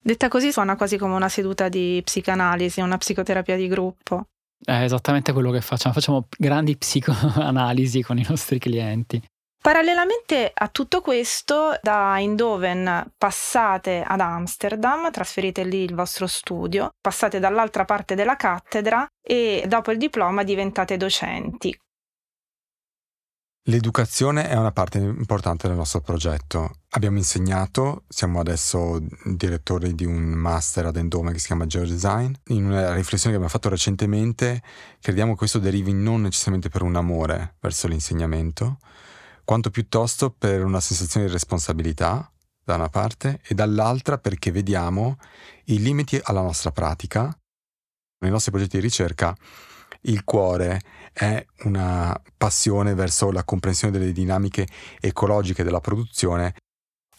Detta 0.06 0.28
così 0.28 0.52
suona 0.52 0.76
quasi 0.76 0.98
come 0.98 1.14
una 1.14 1.30
seduta 1.30 1.70
di 1.70 2.02
psicanalisi, 2.04 2.82
una 2.82 2.98
psicoterapia 2.98 3.56
di 3.56 3.70
gruppo. 3.70 4.26
È 4.62 4.84
esattamente 4.84 5.32
quello 5.32 5.50
che 5.50 5.62
facciamo, 5.62 5.94
facciamo 5.94 6.28
grandi 6.38 6.76
psicoanalisi 6.76 8.02
con 8.02 8.18
i 8.18 8.26
nostri 8.28 8.60
clienti. 8.60 9.22
Parallelamente 9.64 10.52
a 10.54 10.68
tutto 10.68 11.00
questo, 11.00 11.80
da 11.82 12.16
Eindhoven 12.18 13.14
passate 13.18 14.04
ad 14.06 14.20
Amsterdam, 14.20 15.10
trasferite 15.10 15.64
lì 15.64 15.84
il 15.84 15.96
vostro 15.96 16.28
studio, 16.28 16.90
passate 17.00 17.40
dall'altra 17.40 17.86
parte 17.86 18.14
della 18.14 18.36
cattedra 18.36 19.08
e 19.26 19.64
dopo 19.66 19.94
il 19.94 19.98
diploma 19.98 20.44
diventate 20.44 20.98
docenti. 20.98 21.74
L'educazione 23.68 24.50
è 24.50 24.58
una 24.58 24.74
parte 24.74 24.98
importante 24.98 25.70
del 25.70 25.78
nostro 25.78 26.02
progetto. 26.02 26.80
Abbiamo 26.90 27.16
insegnato, 27.16 28.04
siamo 28.10 28.42
adesso 28.42 29.00
direttori 29.24 29.96
di 29.96 30.04
un 30.04 30.22
master 30.22 30.88
ad 30.88 30.98
Endome 30.98 31.32
che 31.32 31.40
si 31.40 31.46
chiama 31.46 31.66
Geodesign. 31.66 32.34
In 32.48 32.66
una 32.66 32.94
riflessione 32.94 33.34
che 33.34 33.42
abbiamo 33.42 33.48
fatto 33.48 33.70
recentemente, 33.70 34.62
crediamo 35.00 35.32
che 35.32 35.38
questo 35.38 35.60
derivi 35.60 35.94
non 35.94 36.24
necessariamente 36.24 36.68
per 36.68 36.82
un 36.82 36.98
amore 36.98 37.56
verso 37.62 37.88
l'insegnamento, 37.88 38.80
quanto 39.46 39.70
piuttosto 39.70 40.30
per 40.30 40.62
una 40.62 40.82
sensazione 40.82 41.28
di 41.28 41.32
responsabilità, 41.32 42.30
da 42.66 42.76
una 42.76 42.90
parte, 42.90 43.40
e 43.48 43.54
dall'altra 43.54 44.18
perché 44.18 44.52
vediamo 44.52 45.18
i 45.66 45.80
limiti 45.80 46.20
alla 46.22 46.42
nostra 46.42 46.74
pratica. 46.74 47.34
Nei 48.20 48.32
nostri 48.32 48.52
progetti 48.52 48.76
di 48.76 48.84
ricerca 48.84 49.34
il 50.04 50.24
cuore 50.24 50.82
è 51.14 51.46
una 51.64 52.20
passione 52.36 52.96
verso 52.96 53.32
la 53.32 53.44
comprensione 53.44 53.98
delle 53.98 54.12
dinamiche 54.12 54.68
ecologiche 55.00 55.64
della 55.64 55.80
produzione 55.80 56.56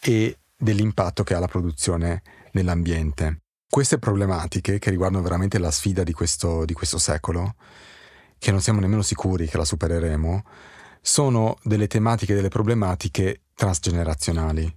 e 0.01 0.39
dell'impatto 0.57 1.23
che 1.23 1.35
ha 1.35 1.39
la 1.39 1.47
produzione 1.47 2.23
nell'ambiente. 2.53 3.43
Queste 3.71 3.99
problematiche, 3.99 4.79
che 4.79 4.91
riguardano 4.91 5.23
veramente 5.23 5.59
la 5.59 5.71
sfida 5.71 6.03
di 6.03 6.13
questo, 6.13 6.65
di 6.65 6.75
questo 6.75 6.99
secolo, 6.99 7.55
che 8.39 8.51
non 8.51 8.61
siamo 8.61 8.81
nemmeno 8.81 9.03
sicuri 9.03 9.49
che 9.49 9.57
la 9.57 9.65
supereremo, 9.65 10.45
sono 11.01 11.57
delle 11.63 11.87
tematiche, 11.87 12.35
delle 12.35 12.49
problematiche 12.49 13.43
transgenerazionali. 13.55 14.77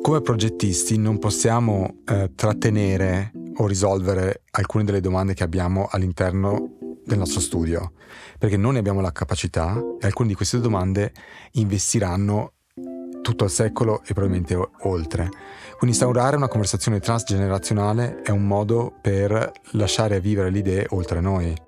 Come 0.00 0.20
progettisti 0.22 0.96
non 0.96 1.18
possiamo 1.18 1.98
eh, 2.06 2.32
trattenere 2.34 3.32
o 3.56 3.66
risolvere 3.66 4.42
alcune 4.52 4.84
delle 4.84 5.00
domande 5.00 5.34
che 5.34 5.42
abbiamo 5.42 5.88
all'interno 5.90 6.77
del 7.08 7.18
nostro 7.18 7.40
studio, 7.40 7.92
perché 8.38 8.56
non 8.56 8.74
ne 8.74 8.78
abbiamo 8.78 9.00
la 9.00 9.10
capacità 9.10 9.82
e 9.98 10.06
alcune 10.06 10.28
di 10.28 10.34
queste 10.34 10.60
domande 10.60 11.12
investiranno 11.52 12.52
tutto 13.22 13.44
il 13.44 13.50
secolo 13.50 14.02
e 14.06 14.12
probabilmente 14.12 14.54
oltre. 14.82 15.28
Quindi 15.76 15.96
instaurare 15.96 16.36
una 16.36 16.48
conversazione 16.48 17.00
transgenerazionale 17.00 18.22
è 18.22 18.30
un 18.30 18.46
modo 18.46 18.94
per 19.00 19.50
lasciare 19.72 20.20
vivere 20.20 20.50
le 20.50 20.58
idee 20.58 20.86
oltre 20.90 21.20
noi. 21.20 21.67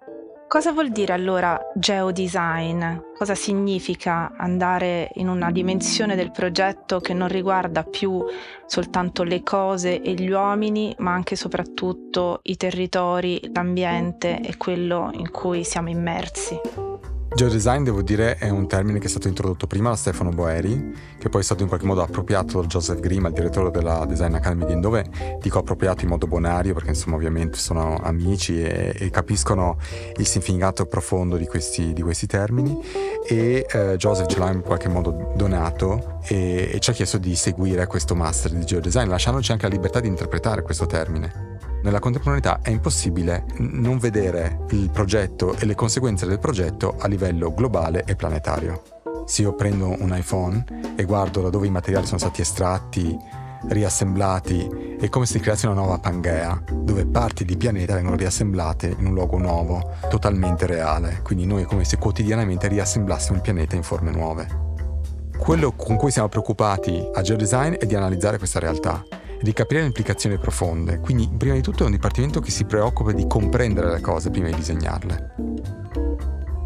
Cosa 0.50 0.72
vuol 0.72 0.90
dire 0.90 1.12
allora 1.12 1.56
geodesign? 1.76 2.82
Cosa 3.16 3.36
significa 3.36 4.32
andare 4.36 5.12
in 5.14 5.28
una 5.28 5.52
dimensione 5.52 6.16
del 6.16 6.32
progetto 6.32 6.98
che 6.98 7.14
non 7.14 7.28
riguarda 7.28 7.84
più 7.84 8.24
soltanto 8.66 9.22
le 9.22 9.44
cose 9.44 10.02
e 10.02 10.12
gli 10.14 10.28
uomini, 10.28 10.92
ma 10.98 11.12
anche 11.12 11.34
e 11.34 11.36
soprattutto 11.36 12.40
i 12.42 12.56
territori, 12.56 13.40
l'ambiente 13.52 14.40
e 14.40 14.56
quello 14.56 15.10
in 15.12 15.30
cui 15.30 15.62
siamo 15.62 15.88
immersi? 15.88 16.89
Geodesign, 17.32 17.84
devo 17.84 18.02
dire, 18.02 18.36
è 18.36 18.50
un 18.50 18.66
termine 18.66 18.98
che 18.98 19.06
è 19.06 19.08
stato 19.08 19.28
introdotto 19.28 19.68
prima 19.68 19.90
da 19.90 19.96
Stefano 19.96 20.30
Boeri, 20.30 20.92
che 21.16 21.28
poi 21.28 21.40
è 21.40 21.44
stato 21.44 21.62
in 21.62 21.68
qualche 21.68 21.86
modo 21.86 22.02
appropriato 22.02 22.60
da 22.60 22.66
Joseph 22.66 22.98
Grima, 22.98 23.28
il 23.28 23.34
direttore 23.34 23.70
della 23.70 24.04
Design 24.04 24.34
Academy 24.34 24.66
di 24.66 24.72
Indove. 24.72 25.38
Dico 25.40 25.58
appropriato 25.58 26.02
in 26.02 26.10
modo 26.10 26.26
bonario 26.26 26.74
perché 26.74 26.90
insomma 26.90 27.16
ovviamente 27.16 27.56
sono 27.56 27.98
amici 28.02 28.60
e, 28.60 28.94
e 28.96 29.10
capiscono 29.10 29.78
il 30.16 30.26
significato 30.26 30.86
profondo 30.86 31.36
di 31.36 31.46
questi, 31.46 31.92
di 31.92 32.02
questi 32.02 32.26
termini 32.26 32.76
e 33.26 33.64
eh, 33.70 33.96
Joseph 33.96 34.26
ce 34.26 34.38
l'ha 34.38 34.50
in 34.50 34.62
qualche 34.62 34.88
modo 34.88 35.32
donato 35.36 36.20
e, 36.26 36.70
e 36.72 36.78
ci 36.80 36.90
ha 36.90 36.92
chiesto 36.92 37.16
di 37.16 37.36
seguire 37.36 37.86
questo 37.86 38.14
master 38.16 38.52
di 38.52 38.64
geodesign, 38.64 39.08
lasciandoci 39.08 39.52
anche 39.52 39.68
la 39.68 39.72
libertà 39.72 40.00
di 40.00 40.08
interpretare 40.08 40.62
questo 40.62 40.86
termine. 40.86 41.69
Nella 41.82 41.98
contemporaneità 41.98 42.60
è 42.60 42.68
impossibile 42.68 43.46
non 43.56 43.96
vedere 43.96 44.66
il 44.70 44.90
progetto 44.90 45.56
e 45.56 45.64
le 45.64 45.74
conseguenze 45.74 46.26
del 46.26 46.38
progetto 46.38 46.96
a 46.98 47.08
livello 47.08 47.54
globale 47.54 48.04
e 48.04 48.16
planetario. 48.16 48.82
Se 49.24 49.42
io 49.42 49.54
prendo 49.54 49.88
un 49.98 50.14
iPhone 50.14 50.92
e 50.94 51.04
guardo 51.04 51.40
da 51.40 51.48
dove 51.48 51.68
i 51.68 51.70
materiali 51.70 52.04
sono 52.04 52.18
stati 52.18 52.42
estratti, 52.42 53.16
riassemblati, 53.68 54.96
è 55.00 55.08
come 55.08 55.24
se 55.24 55.40
creassi 55.40 55.64
una 55.64 55.74
nuova 55.74 55.98
Pangea, 55.98 56.62
dove 56.70 57.06
parti 57.06 57.46
di 57.46 57.56
pianeta 57.56 57.94
vengono 57.94 58.16
riassemblate 58.16 58.96
in 58.98 59.06
un 59.06 59.14
luogo 59.14 59.38
nuovo, 59.38 59.94
totalmente 60.10 60.66
reale. 60.66 61.20
Quindi 61.22 61.46
noi 61.46 61.62
è 61.62 61.66
come 61.66 61.84
se 61.84 61.96
quotidianamente 61.96 62.68
riassemblassimo 62.68 63.36
il 63.36 63.42
pianeta 63.42 63.74
in 63.74 63.82
forme 63.82 64.10
nuove. 64.10 64.68
Quello 65.38 65.72
con 65.72 65.96
cui 65.96 66.10
siamo 66.10 66.28
preoccupati 66.28 67.08
a 67.14 67.22
Geodesign 67.22 67.74
è 67.74 67.86
di 67.86 67.94
analizzare 67.94 68.36
questa 68.36 68.58
realtà 68.58 69.02
di 69.40 69.52
capire 69.52 69.80
le 69.80 69.86
implicazioni 69.86 70.38
profonde. 70.38 70.98
Quindi, 70.98 71.28
prima 71.36 71.54
di 71.54 71.62
tutto, 71.62 71.82
è 71.82 71.86
un 71.86 71.92
dipartimento 71.92 72.40
che 72.40 72.50
si 72.50 72.64
preoccupa 72.64 73.12
di 73.12 73.26
comprendere 73.26 73.90
le 73.90 74.00
cose 74.00 74.30
prima 74.30 74.48
di 74.48 74.54
disegnarle. 74.54 75.99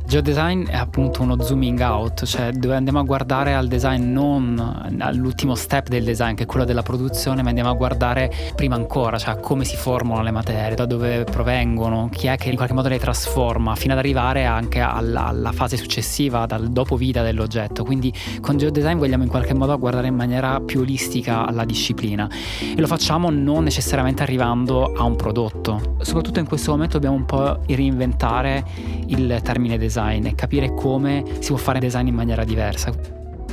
Geodesign 0.06 0.66
è 0.66 0.76
appunto 0.76 1.22
uno 1.22 1.40
zooming 1.42 1.80
out, 1.80 2.24
cioè 2.24 2.52
dove 2.52 2.76
andiamo 2.76 2.98
a 2.98 3.02
guardare 3.02 3.54
al 3.54 3.68
design 3.68 4.12
non 4.12 4.98
all'ultimo 5.00 5.54
step 5.54 5.88
del 5.88 6.04
design, 6.04 6.34
che 6.34 6.42
è 6.42 6.46
quello 6.46 6.66
della 6.66 6.82
produzione, 6.82 7.42
ma 7.42 7.48
andiamo 7.48 7.70
a 7.70 7.72
guardare 7.72 8.30
prima 8.54 8.74
ancora, 8.76 9.18
cioè 9.18 9.40
come 9.40 9.64
si 9.64 9.76
formano 9.76 10.22
le 10.22 10.30
materie, 10.30 10.76
da 10.76 10.84
dove 10.84 11.24
provengono, 11.24 12.10
chi 12.12 12.26
è 12.26 12.36
che 12.36 12.50
in 12.50 12.56
qualche 12.56 12.74
modo 12.74 12.88
le 12.88 12.98
trasforma, 12.98 13.74
fino 13.74 13.94
ad 13.94 13.98
arrivare 13.98 14.44
anche 14.44 14.80
alla, 14.80 15.26
alla 15.26 15.52
fase 15.52 15.76
successiva, 15.76 16.44
dal 16.44 16.68
dopo 16.68 16.96
vita 16.96 17.22
dell'oggetto. 17.22 17.82
Quindi 17.82 18.12
con 18.40 18.58
Geodesign 18.58 18.98
vogliamo 18.98 19.24
in 19.24 19.30
qualche 19.30 19.54
modo 19.54 19.76
guardare 19.78 20.08
in 20.08 20.14
maniera 20.14 20.60
più 20.60 20.80
olistica 20.80 21.46
alla 21.46 21.64
disciplina 21.64 22.28
e 22.60 22.78
lo 22.78 22.86
facciamo 22.86 23.30
non 23.30 23.64
necessariamente 23.64 24.22
arrivando 24.22 24.92
a 24.92 25.02
un 25.02 25.16
prodotto. 25.16 25.96
Soprattutto 26.02 26.38
in 26.40 26.46
questo 26.46 26.70
momento 26.72 26.98
dobbiamo 26.98 27.16
un 27.16 27.24
po' 27.24 27.58
reinventare 27.66 28.64
il 29.06 29.40
termine 29.42 29.78
design 29.78 30.02
design 30.04 30.26
e 30.26 30.34
capire 30.34 30.74
come 30.74 31.24
si 31.40 31.48
può 31.48 31.56
fare 31.56 31.78
design 31.78 32.06
in 32.06 32.14
maniera 32.14 32.44
diversa. 32.44 32.92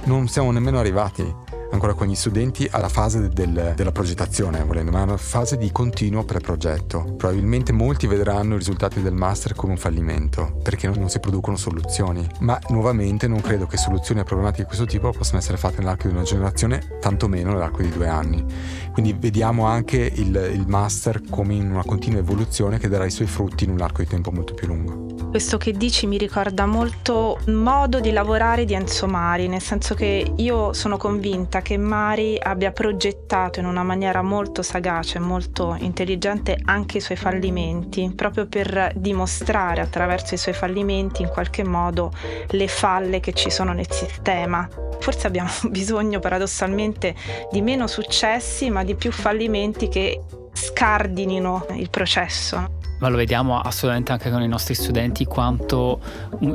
Non 0.04 0.28
siamo 0.28 0.52
nemmeno 0.52 0.80
arrivati 0.80 1.50
ancora 1.72 1.94
con 1.94 2.08
gli 2.08 2.16
studenti 2.16 2.68
alla 2.70 2.90
fase 2.90 3.30
del, 3.30 3.74
della 3.76 3.92
progettazione, 3.94 4.62
volendo, 4.66 4.92
ma 4.92 5.00
è 5.00 5.04
una 5.04 5.16
fase 5.16 5.58
di 5.58 5.72
continuo 5.72 6.26
preprogetto. 6.26 7.14
Probabilmente 7.16 7.72
molti 7.72 8.08
vedranno 8.08 8.56
i 8.56 8.58
risultati 8.58 9.02
del 9.02 9.14
master 9.14 9.56
come 9.56 9.74
un 9.74 9.78
fallimento, 9.78 10.60
perché 10.62 10.88
non, 10.88 10.98
non 11.00 11.10
si 11.10 11.20
producono 11.20 11.56
soluzioni. 11.56 12.28
Ma 12.40 12.60
nuovamente 12.70 13.28
non 13.28 13.40
credo 13.40 13.68
che 13.68 13.78
soluzioni 13.78 14.20
a 14.20 14.24
problematiche 14.24 14.64
di 14.64 14.68
questo 14.68 14.86
tipo 14.86 15.12
possano 15.12 15.38
essere 15.38 15.56
fatte 15.56 15.78
nell'arco 15.78 16.10
di 16.10 16.14
una 16.14 16.24
generazione, 16.24 16.98
tantomeno 17.00 17.52
nell'arco 17.52 17.82
di 17.82 17.90
due 17.90 18.08
anni. 18.08 18.44
Quindi 18.92 19.16
vediamo 19.18 19.66
anche 19.66 19.98
il, 19.98 20.52
il 20.54 20.66
master 20.68 21.22
come 21.30 21.54
in 21.54 21.72
una 21.72 21.86
continua 21.86 22.20
evoluzione 22.20 22.80
che 22.80 22.90
darà 22.90 23.06
i 23.06 23.12
suoi 23.12 23.28
frutti 23.28 23.64
in 23.64 23.70
un 23.70 23.80
arco 23.80 24.02
di 24.02 24.10
tempo 24.10 24.32
molto 24.32 24.54
più 24.54 24.68
lungo. 24.68 25.11
Questo 25.32 25.58
che 25.58 25.72
dici 25.72 26.08
mi 26.08 26.18
ricorda 26.18 26.66
molto 26.66 27.40
il 27.46 27.54
modo 27.54 28.02
di 28.02 28.12
lavorare 28.12 28.66
di 28.66 28.74
Enzo 28.74 29.08
Mari, 29.08 29.48
nel 29.48 29.62
senso 29.62 29.96
che 29.96 30.34
io 30.36 30.74
sono 30.74 30.98
convinta 30.98 31.62
che 31.62 31.78
Mari 31.78 32.38
abbia 32.38 32.74
progettato 32.74 33.62
in 33.62 33.66
una 33.66 33.82
maniera 33.82 34.22
molto 34.22 34.62
sagace, 34.62 35.20
molto 35.20 35.78
intelligente 35.80 36.60
anche 36.66 36.98
i 36.98 37.00
suoi 37.00 37.16
fallimenti, 37.16 38.12
proprio 38.14 38.46
per 38.48 38.92
dimostrare 38.98 39.80
attraverso 39.80 40.34
i 40.34 40.38
suoi 40.38 40.54
fallimenti 40.54 41.22
in 41.22 41.30
qualche 41.30 41.64
modo 41.64 42.12
le 42.50 42.68
falle 42.68 43.22
che 43.22 43.32
ci 43.32 43.50
sono 43.50 43.72
nel 43.72 43.90
sistema. 43.90 44.68
Forse 45.00 45.28
abbiamo 45.28 45.50
bisogno 45.72 46.20
paradossalmente 46.20 47.16
di 47.50 47.62
meno 47.62 47.88
successi, 47.88 48.70
ma 48.70 48.84
di 48.84 48.96
più 48.96 49.14
fallimenti 49.14 49.88
che 49.88 50.20
scardinino 50.52 51.68
il 51.76 51.90
processo 51.90 52.80
ma 53.02 53.10
lo 53.10 53.18
vediamo 53.18 53.60
assolutamente 53.60 54.12
anche 54.12 54.30
con 54.30 54.42
i 54.42 54.48
nostri 54.48 54.76
studenti 54.76 55.26
quanto 55.26 56.00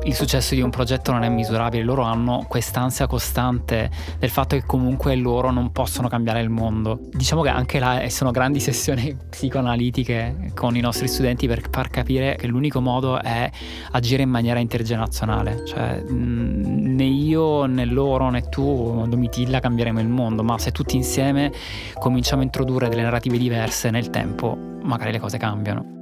il 0.05 0.15
successo 0.15 0.55
di 0.55 0.61
un 0.61 0.71
progetto 0.71 1.13
non 1.13 1.25
è 1.25 1.29
misurabile. 1.29 1.83
Loro 1.83 2.03
hanno 2.03 2.47
quest'ansia 2.49 3.07
costante 3.07 3.91
del 4.19 4.31
fatto 4.31 4.57
che 4.57 4.65
comunque 4.65 5.15
loro 5.17 5.51
non 5.51 5.73
possono 5.73 6.09
cambiare 6.09 6.41
il 6.41 6.49
mondo. 6.49 7.01
Diciamo 7.13 7.43
che 7.43 7.49
anche 7.49 7.79
là 7.81 8.01
eh, 8.01 8.11
sono 8.11 8.31
grandi 8.31 8.61
sessioni 8.61 9.17
psicoanalitiche 9.29 10.53
con 10.55 10.77
i 10.77 10.81
nostri 10.81 11.09
studenti 11.09 11.49
per 11.49 11.63
far 11.69 11.91
capire 11.91 12.37
che 12.37 12.47
l'unico 12.47 12.81
modo 12.81 13.21
è 13.21 13.51
agire 13.91 14.23
in 14.23 14.31
maniera 14.31 14.61
intergenerazionale. 14.61 15.65
Cioè 15.67 16.05
né 16.09 17.05
io 17.05 17.67
né 17.67 17.85
loro 17.85 18.31
né 18.31 18.49
tu, 18.49 19.05
Domitilla, 19.09 19.59
cambieremo 19.59 20.01
il 20.01 20.09
mondo, 20.09 20.45
ma 20.45 20.59
se 20.59 20.71
tutti 20.71 20.95
insieme 20.95 21.53
cominciamo 21.99 22.43
a 22.43 22.45
introdurre 22.45 22.89
delle 22.89 23.03
narrative 23.03 23.37
diverse 23.37 23.91
nel 23.91 24.11
tempo, 24.11 24.57
magari 24.83 25.11
le 25.11 25.19
cose 25.19 25.39
cambiano. 25.39 25.96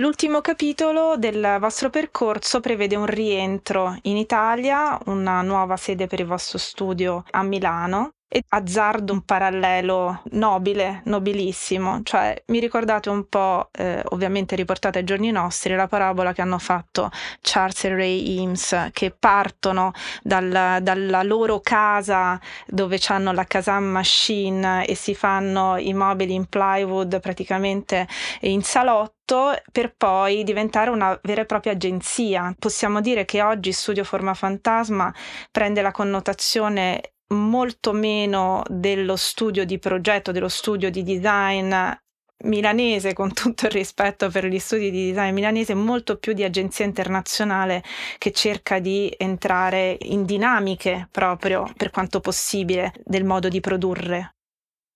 L'ultimo 0.00 0.40
capitolo 0.40 1.16
del 1.16 1.56
vostro 1.58 1.90
percorso 1.90 2.60
prevede 2.60 2.94
un 2.94 3.06
rientro 3.06 3.98
in 4.02 4.16
Italia, 4.16 4.96
una 5.06 5.42
nuova 5.42 5.76
sede 5.76 6.06
per 6.06 6.20
il 6.20 6.26
vostro 6.26 6.56
studio 6.56 7.24
a 7.32 7.42
Milano 7.42 8.12
E 8.30 8.44
azzardo 8.48 9.14
un 9.14 9.22
parallelo 9.22 10.20
nobile, 10.32 11.00
nobilissimo, 11.04 12.02
cioè 12.02 12.42
mi 12.48 12.60
ricordate 12.60 13.08
un 13.08 13.26
po', 13.26 13.70
eh, 13.72 14.02
ovviamente 14.10 14.54
riportate 14.54 14.98
ai 14.98 15.04
giorni 15.04 15.30
nostri, 15.30 15.74
la 15.74 15.86
parabola 15.86 16.34
che 16.34 16.42
hanno 16.42 16.58
fatto 16.58 17.10
Charles 17.40 17.84
e 17.84 17.88
Ray 17.88 18.36
Eames, 18.38 18.90
che 18.92 19.16
partono 19.18 19.92
dal, 20.22 20.78
dalla 20.82 21.22
loro 21.22 21.60
casa 21.60 22.38
dove 22.66 23.00
hanno 23.08 23.32
la 23.32 23.44
Kazam 23.44 23.84
machine 23.84 24.84
e 24.84 24.94
si 24.94 25.14
fanno 25.14 25.78
i 25.78 25.94
mobili 25.94 26.34
in 26.34 26.46
plywood 26.46 27.20
praticamente 27.20 28.06
in 28.40 28.62
salotto 28.62 29.16
per 29.72 29.94
poi 29.96 30.44
diventare 30.44 30.90
una 30.90 31.18
vera 31.22 31.42
e 31.42 31.46
propria 31.46 31.72
agenzia. 31.72 32.54
Possiamo 32.58 33.00
dire 33.00 33.24
che 33.24 33.40
oggi 33.42 33.72
Studio 33.72 34.04
Forma 34.04 34.34
Fantasma 34.34 35.12
prende 35.50 35.80
la 35.80 35.92
connotazione 35.92 37.12
molto 37.28 37.92
meno 37.92 38.62
dello 38.68 39.16
studio 39.16 39.64
di 39.64 39.78
progetto, 39.78 40.32
dello 40.32 40.48
studio 40.48 40.90
di 40.90 41.02
design 41.02 41.74
milanese, 42.44 43.14
con 43.14 43.32
tutto 43.32 43.66
il 43.66 43.72
rispetto 43.72 44.30
per 44.30 44.46
gli 44.46 44.58
studi 44.58 44.90
di 44.90 45.08
design 45.08 45.34
milanese, 45.34 45.74
molto 45.74 46.18
più 46.18 46.32
di 46.32 46.44
agenzia 46.44 46.84
internazionale 46.84 47.82
che 48.18 48.30
cerca 48.32 48.78
di 48.78 49.12
entrare 49.16 49.96
in 50.02 50.24
dinamiche 50.24 51.08
proprio 51.10 51.70
per 51.76 51.90
quanto 51.90 52.20
possibile 52.20 52.92
del 53.04 53.24
modo 53.24 53.48
di 53.48 53.60
produrre. 53.60 54.34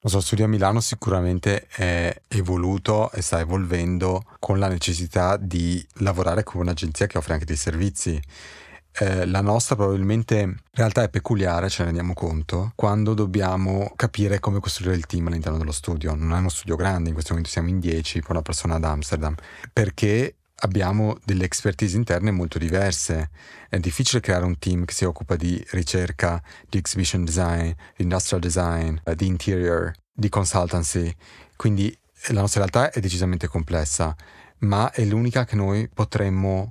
Lo 0.05 0.09
so, 0.09 0.21
studio 0.21 0.47
a 0.47 0.49
Milano 0.49 0.81
sicuramente 0.81 1.69
è 1.69 2.13
evoluto 2.27 3.13
e 3.13 3.23
sta 3.23 3.39
evolvendo 3.39 4.25
con 4.41 4.59
la 4.59 4.67
necessità 4.67 5.37
di 5.37 5.85
lavorare 5.99 6.43
con 6.43 6.61
un'agenzia 6.61 7.07
che 7.07 7.19
offre 7.19 7.35
anche 7.35 7.45
dei 7.45 7.57
servizi 7.57 8.21
eh, 8.99 9.27
la 9.27 9.41
nostra 9.41 9.75
probabilmente 9.75 10.41
in 10.41 10.57
realtà 10.73 11.03
è 11.03 11.09
peculiare, 11.09 11.69
ce 11.69 11.81
ne 11.81 11.87
rendiamo 11.87 12.15
conto, 12.15 12.73
quando 12.75 13.15
dobbiamo 13.15 13.93
capire 13.97 14.39
come 14.39 14.61
costruire 14.61 14.97
il 14.97 15.07
team 15.07 15.27
all'interno 15.27 15.59
dello 15.59 15.73
studio. 15.73 16.15
Non 16.15 16.33
è 16.35 16.39
uno 16.39 16.49
studio 16.49 16.77
grande, 16.77 17.09
in 17.09 17.15
questo 17.15 17.33
momento 17.33 17.53
siamo 17.53 17.69
in 17.69 17.81
10 17.81 18.21
con 18.21 18.37
una 18.37 18.43
persona 18.43 18.75
ad 18.75 18.85
Amsterdam, 18.85 19.35
perché 19.73 20.37
abbiamo 20.57 21.19
delle 21.25 21.45
expertise 21.45 21.97
interne 21.97 22.31
molto 22.31 22.59
diverse. 22.59 23.31
È 23.69 23.79
difficile 23.79 24.21
creare 24.21 24.45
un 24.45 24.59
team 24.59 24.85
che 24.85 24.93
si 24.93 25.05
occupa 25.05 25.37
di 25.37 25.65
ricerca, 25.71 26.43
di 26.69 26.79
exhibition 26.79 27.25
design, 27.25 27.71
di 27.97 28.03
industrial 28.03 28.41
design, 28.41 28.97
eh, 29.05 29.15
di 29.15 29.27
interior, 29.27 29.93
di 30.13 30.29
consultancy. 30.29 31.15
Quindi 31.57 31.97
la 32.29 32.41
nostra 32.41 32.61
realtà 32.61 32.91
è 32.91 33.01
decisamente 33.01 33.49
complessa, 33.49 34.15
ma 34.59 34.91
è 34.93 35.05
l'unica 35.05 35.45
che 35.45 35.57
noi 35.57 35.89
potremmo 35.93 36.69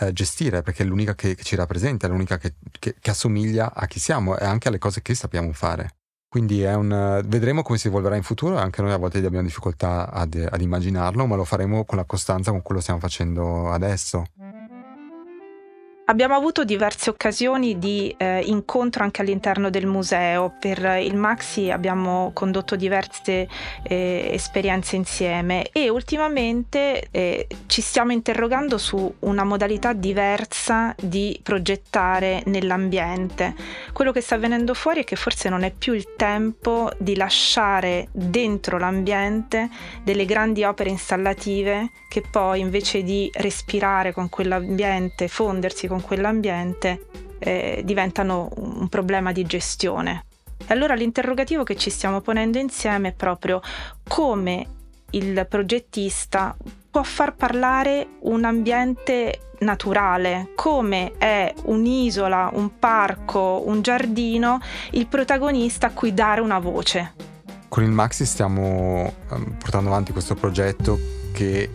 eh, 0.00 0.12
gestire 0.12 0.62
perché 0.62 0.82
è 0.82 0.86
l'unica 0.86 1.14
che, 1.14 1.34
che, 1.34 1.42
ci 1.42 1.56
rappresenta, 1.56 2.06
è 2.06 2.10
l'unica 2.10 2.38
che, 2.38 2.54
che, 2.78 2.94
che, 2.98 3.10
assomiglia 3.10 3.72
a 3.74 3.86
chi 3.86 3.98
siamo 4.00 4.38
e 4.38 4.44
anche 4.44 4.68
alle 4.68 4.78
cose 4.78 5.02
che 5.02 5.14
sappiamo 5.14 5.52
fare. 5.52 5.96
Quindi 6.28 6.64
un, 6.64 7.20
vedremo 7.26 7.60
come 7.60 7.76
si 7.76 7.88
evolverà 7.88 8.16
in 8.16 8.22
futuro, 8.22 8.56
anche 8.56 8.80
noi 8.80 8.92
a 8.92 8.96
volte 8.96 9.18
abbiamo 9.18 9.44
difficoltà 9.44 10.10
ad, 10.10 10.48
ad 10.50 10.60
immaginarlo, 10.62 11.26
ma 11.26 11.36
lo 11.36 11.44
faremo 11.44 11.84
con 11.84 11.98
la 11.98 12.04
costanza 12.04 12.50
con 12.50 12.62
cui 12.62 12.74
lo 12.74 12.80
stiamo 12.80 13.00
facendo 13.00 13.70
adesso. 13.70 14.24
Abbiamo 16.12 16.34
avuto 16.34 16.64
diverse 16.64 17.08
occasioni 17.08 17.78
di 17.78 18.14
eh, 18.18 18.42
incontro 18.44 19.02
anche 19.02 19.22
all'interno 19.22 19.70
del 19.70 19.86
museo. 19.86 20.52
Per 20.60 20.98
il 21.00 21.16
Maxi 21.16 21.70
abbiamo 21.70 22.32
condotto 22.34 22.76
diverse 22.76 23.48
eh, 23.82 24.28
esperienze 24.30 24.96
insieme 24.96 25.70
e 25.72 25.88
ultimamente 25.88 27.08
eh, 27.10 27.46
ci 27.64 27.80
stiamo 27.80 28.12
interrogando 28.12 28.76
su 28.76 29.10
una 29.20 29.44
modalità 29.44 29.94
diversa 29.94 30.94
di 31.00 31.40
progettare 31.42 32.42
nell'ambiente. 32.44 33.54
Quello 33.94 34.12
che 34.12 34.20
sta 34.20 34.36
venendo 34.36 34.74
fuori 34.74 35.00
è 35.00 35.04
che 35.04 35.16
forse 35.16 35.48
non 35.48 35.62
è 35.62 35.70
più 35.70 35.94
il 35.94 36.08
tempo 36.14 36.90
di 36.98 37.16
lasciare 37.16 38.08
dentro 38.12 38.76
l'ambiente 38.76 39.70
delle 40.02 40.26
grandi 40.26 40.62
opere 40.62 40.90
installative 40.90 41.90
che 42.10 42.20
poi 42.30 42.60
invece 42.60 43.02
di 43.02 43.30
respirare 43.32 44.12
con 44.12 44.28
quell'ambiente, 44.28 45.28
fondersi 45.28 45.86
con 45.86 46.01
quell'ambiente, 46.02 47.06
eh, 47.38 47.82
diventano 47.84 48.50
un 48.56 48.88
problema 48.88 49.32
di 49.32 49.44
gestione. 49.44 50.26
E 50.58 50.72
allora 50.72 50.94
l'interrogativo 50.94 51.64
che 51.64 51.76
ci 51.76 51.90
stiamo 51.90 52.20
ponendo 52.20 52.58
insieme 52.58 53.08
è 53.08 53.12
proprio 53.12 53.60
come 54.06 54.66
il 55.10 55.46
progettista 55.48 56.56
può 56.90 57.02
far 57.02 57.34
parlare 57.34 58.06
un 58.20 58.44
ambiente 58.44 59.52
naturale, 59.60 60.50
come 60.54 61.12
è 61.18 61.52
un'isola, 61.64 62.50
un 62.52 62.78
parco, 62.78 63.62
un 63.66 63.80
giardino, 63.80 64.60
il 64.90 65.06
protagonista 65.06 65.88
a 65.88 65.90
cui 65.92 66.12
dare 66.12 66.40
una 66.40 66.58
voce. 66.58 67.14
Con 67.68 67.82
il 67.82 67.90
Maxi 67.90 68.26
stiamo 68.26 69.12
ehm, 69.30 69.56
portando 69.58 69.88
avanti 69.88 70.12
questo 70.12 70.34
progetto 70.34 70.98
che 71.32 71.70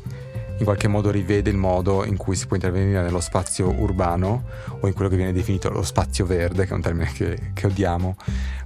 in 0.58 0.66
qualche 0.66 0.88
modo 0.88 1.12
rivede 1.12 1.50
il 1.50 1.58
modo 1.58 2.04
in 2.04 2.18
cui 2.18 2.36
si 2.36 2.48
può 2.48 2.56
intervenire 2.56 3.02
nello 3.02 3.20
spazio 3.20 3.72
urbano 3.72 4.44
o 4.80 4.88
in 4.88 4.94
quello 4.94 5.10
che 5.10 5.16
viene 5.16 5.34
definito 5.34 5.70
lo 5.70 5.84
spazio 5.84 6.26
verde, 6.26 6.66
che 6.66 6.72
è 6.72 6.74
un 6.74 6.82
termine 6.82 7.12
che, 7.12 7.52
che 7.54 7.68
odiamo, 7.68 8.16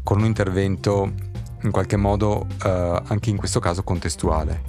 con 0.04 0.19
un 0.19 0.25
intervento 0.25 1.12
in 1.63 1.71
qualche 1.71 1.97
modo 1.97 2.47
eh, 2.63 3.01
anche 3.06 3.30
in 3.30 3.38
questo 3.38 3.60
caso 3.60 3.84
contestuale, 3.84 4.62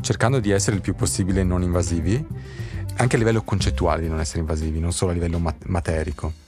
cercando 0.00 0.40
di 0.40 0.50
essere 0.50 0.76
il 0.76 0.82
più 0.82 0.94
possibile 0.94 1.44
non 1.44 1.62
invasivi, 1.62 2.24
anche 2.96 3.16
a 3.16 3.18
livello 3.18 3.42
concettuale 3.42 4.02
di 4.02 4.08
non 4.08 4.20
essere 4.20 4.40
invasivi, 4.40 4.80
non 4.80 4.92
solo 4.92 5.12
a 5.12 5.14
livello 5.14 5.38
mat- 5.38 5.64
materico 5.66 6.44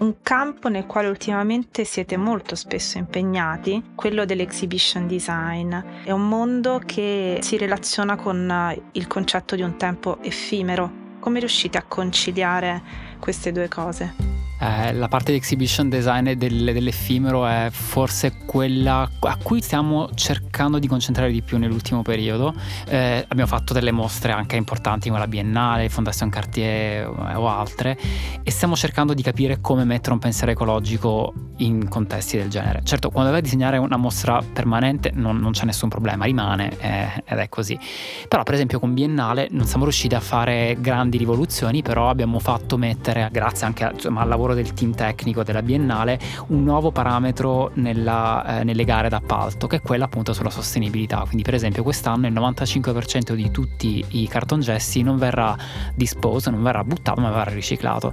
un 0.00 0.16
campo 0.22 0.68
nel 0.68 0.86
quale 0.86 1.08
ultimamente 1.08 1.84
siete 1.84 2.16
molto 2.16 2.54
spesso 2.54 2.98
impegnati, 2.98 3.92
quello 3.94 4.24
dell'exhibition 4.24 5.06
design. 5.06 5.74
È 6.04 6.10
un 6.10 6.26
mondo 6.28 6.80
che 6.84 7.38
si 7.42 7.56
relaziona 7.56 8.16
con 8.16 8.76
il 8.92 9.06
concetto 9.06 9.56
di 9.56 9.62
un 9.62 9.76
tempo 9.76 10.18
effimero. 10.22 11.08
Come 11.20 11.38
riuscite 11.38 11.76
a 11.76 11.84
conciliare 11.86 12.82
queste 13.18 13.52
due 13.52 13.68
cose? 13.68 14.39
Eh, 14.60 14.92
la 14.92 15.08
parte 15.08 15.32
di 15.32 15.38
exhibition 15.38 15.88
design 15.88 16.32
del, 16.32 16.64
dell'effimero 16.64 17.46
è 17.46 17.68
forse 17.70 18.34
quella 18.44 19.08
a 19.20 19.36
cui 19.42 19.62
stiamo 19.62 20.10
cercando 20.14 20.78
di 20.78 20.86
concentrare 20.86 21.32
di 21.32 21.40
più 21.40 21.56
nell'ultimo 21.56 22.02
periodo. 22.02 22.54
Eh, 22.86 23.24
abbiamo 23.26 23.48
fatto 23.48 23.72
delle 23.72 23.90
mostre 23.90 24.32
anche 24.32 24.56
importanti 24.56 25.08
come 25.08 25.20
la 25.20 25.26
Biennale, 25.26 25.88
Fondation 25.88 26.28
Cartier 26.28 27.04
eh, 27.04 27.34
o 27.34 27.48
altre 27.48 27.98
e 28.42 28.50
stiamo 28.50 28.76
cercando 28.76 29.14
di 29.14 29.22
capire 29.22 29.60
come 29.60 29.84
mettere 29.84 30.12
un 30.12 30.18
pensiero 30.18 30.52
ecologico 30.52 31.32
in 31.58 31.88
contesti 31.88 32.36
del 32.36 32.48
genere. 32.48 32.82
Certo, 32.84 33.10
quando 33.10 33.30
vai 33.30 33.40
a 33.40 33.42
disegnare 33.42 33.78
una 33.78 33.96
mostra 33.96 34.42
permanente 34.52 35.10
non, 35.14 35.38
non 35.38 35.52
c'è 35.52 35.64
nessun 35.64 35.88
problema, 35.88 36.24
rimane 36.24 36.76
eh, 36.80 37.22
ed 37.24 37.38
è 37.38 37.48
così. 37.48 37.78
Però 38.28 38.42
per 38.42 38.54
esempio 38.54 38.78
con 38.78 38.92
Biennale 38.92 39.48
non 39.50 39.64
siamo 39.64 39.84
riusciti 39.84 40.14
a 40.14 40.20
fare 40.20 40.76
grandi 40.80 41.16
rivoluzioni, 41.16 41.82
però 41.82 42.10
abbiamo 42.10 42.38
fatto 42.38 42.76
mettere, 42.76 43.28
grazie 43.32 43.66
anche 43.66 43.84
al 43.84 44.28
lavoro 44.28 44.49
lavoro 44.50 44.54
del 44.54 44.72
team 44.72 44.94
tecnico 44.94 45.42
della 45.42 45.62
Biennale 45.62 46.18
un 46.48 46.64
nuovo 46.64 46.90
parametro 46.90 47.70
nella, 47.74 48.60
eh, 48.60 48.64
nelle 48.64 48.84
gare 48.84 49.08
d'appalto 49.08 49.66
che 49.66 49.76
è 49.76 49.80
quella 49.80 50.04
appunto 50.04 50.32
sulla 50.32 50.50
sostenibilità. 50.50 51.22
Quindi 51.24 51.42
per 51.42 51.54
esempio 51.54 51.82
quest'anno 51.82 52.26
il 52.26 52.32
95% 52.32 53.34
di 53.34 53.50
tutti 53.50 54.04
i 54.08 54.28
cartongessi 54.28 55.02
non 55.02 55.16
verrà 55.16 55.56
disposto 55.94 56.50
non 56.50 56.62
verrà 56.62 56.84
buttato 56.84 57.20
ma 57.20 57.30
verrà 57.30 57.50
riciclato. 57.50 58.12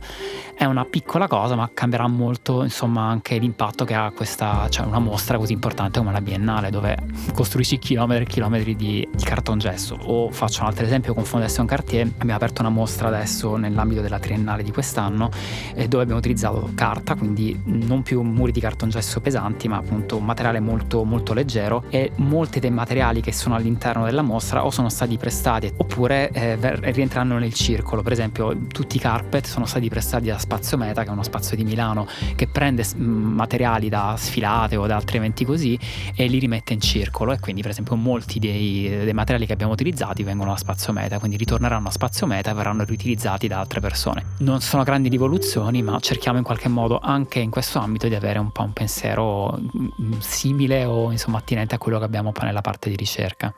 È 0.55 0.65
una 0.65 0.85
piccola 0.85 1.27
cosa 1.27 1.55
ma 1.55 1.69
cambierà 1.73 2.07
molto 2.07 2.63
insomma 2.63 3.03
anche 3.03 3.37
l'impatto 3.37 3.85
che 3.85 3.93
ha 3.93 4.11
questa 4.11 4.67
cioè 4.69 4.85
una 4.85 4.99
mostra 4.99 5.37
così 5.37 5.53
importante 5.53 5.99
come 5.99 6.11
la 6.11 6.21
Biennale 6.21 6.69
dove 6.69 6.97
costruisci 7.33 7.79
chilometri 7.79 8.23
e 8.23 8.27
chilometri 8.27 8.75
di, 8.75 9.07
di 9.11 9.23
cartongesso. 9.23 9.97
O 10.03 10.31
faccio 10.31 10.61
un 10.61 10.67
altro 10.67 10.85
esempio 10.85 11.13
con 11.13 11.23
Fondation 11.23 11.65
Cartier 11.65 12.07
abbiamo 12.07 12.35
aperto 12.35 12.61
una 12.61 12.69
mostra 12.69 13.07
adesso 13.07 13.55
nell'ambito 13.55 14.01
della 14.01 14.19
triennale 14.19 14.63
di 14.63 14.71
quest'anno 14.71 15.29
eh, 15.73 15.87
dove 15.87 16.03
abbiamo 16.03 16.21
utilizzato 16.27 16.71
carta, 16.75 17.15
quindi 17.15 17.59
non 17.65 18.03
più 18.03 18.21
muri 18.21 18.51
di 18.51 18.59
cartongesso 18.59 19.21
pesanti, 19.21 19.67
ma 19.67 19.77
appunto 19.77 20.17
un 20.17 20.25
materiale 20.25 20.59
molto, 20.59 21.03
molto 21.03 21.33
leggero 21.33 21.83
e 21.89 22.11
molti 22.15 22.59
dei 22.59 22.69
materiali 22.69 23.21
che 23.21 23.31
sono 23.31 23.55
all'interno 23.55 24.03
della 24.03 24.21
mostra 24.21 24.65
o 24.65 24.69
sono 24.69 24.89
stati 24.89 25.17
prestati 25.17 25.71
oppure 25.77 26.29
eh, 26.31 26.57
rientranno 26.91 27.37
nel 27.39 27.53
circolo. 27.53 28.01
Per 28.01 28.11
esempio, 28.11 28.55
tutti 28.67 28.97
i 28.97 28.99
carpet 28.99 29.45
sono 29.45 29.65
stati 29.65 29.87
prestati 29.89 30.27
da 30.27 30.37
Spazio 30.37 30.77
Meta, 30.77 31.03
che 31.03 31.09
è 31.09 31.11
uno 31.11 31.23
spazio 31.23 31.55
di 31.55 31.63
Milano 31.63 32.07
che 32.35 32.47
prende 32.47 32.85
materiali 32.97 33.89
da 33.89 34.15
sfilate 34.17 34.75
o 34.75 34.85
da 34.85 34.95
altri 34.95 35.17
eventi 35.17 35.45
così 35.45 35.79
e 36.15 36.27
li 36.27 36.39
rimette 36.39 36.73
in 36.73 36.81
circolo 36.81 37.31
e 37.31 37.39
quindi 37.39 37.61
per 37.61 37.71
esempio 37.71 37.95
molti 37.95 38.39
dei, 38.39 38.89
dei 39.03 39.13
materiali 39.13 39.45
che 39.45 39.53
abbiamo 39.53 39.71
utilizzati 39.71 40.23
vengono 40.23 40.51
da 40.51 40.57
Spazio 40.57 40.91
Meta, 40.91 41.19
quindi 41.19 41.37
ritorneranno 41.37 41.87
a 41.87 41.91
Spazio 41.91 42.27
Meta 42.27 42.51
e 42.51 42.53
verranno 42.53 42.83
riutilizzati 42.83 43.47
da 43.47 43.59
altre 43.59 43.79
persone. 43.79 44.23
Non 44.39 44.61
sono 44.61 44.83
grandi 44.83 45.09
rivoluzioni, 45.09 45.81
ma 45.81 45.99
cerchiamo 45.99 46.16
cerchiamo 46.17 46.39
in 46.39 46.43
qualche 46.43 46.67
modo 46.67 46.97
anche 46.99 47.37
in 47.37 47.51
questo 47.51 47.77
ambito 47.77 48.07
di 48.07 48.15
avere 48.15 48.39
un 48.39 48.51
po' 48.51 48.63
un 48.63 48.73
pensiero 48.73 49.55
mm, 49.55 50.17
simile 50.17 50.83
o 50.83 51.11
insomma 51.11 51.37
attinente 51.37 51.75
a 51.75 51.77
quello 51.77 51.99
che 51.99 52.05
abbiamo 52.05 52.31
poi 52.31 52.45
nella 52.45 52.61
parte 52.61 52.89
di 52.89 52.95
ricerca. 52.95 53.53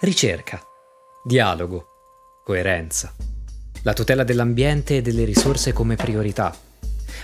Ricerca, 0.00 0.58
dialogo, 1.22 2.40
coerenza, 2.42 3.12
la 3.82 3.92
tutela 3.92 4.24
dell'ambiente 4.24 4.96
e 4.96 5.02
delle 5.02 5.24
risorse 5.24 5.74
come 5.74 5.96
priorità. 5.96 6.56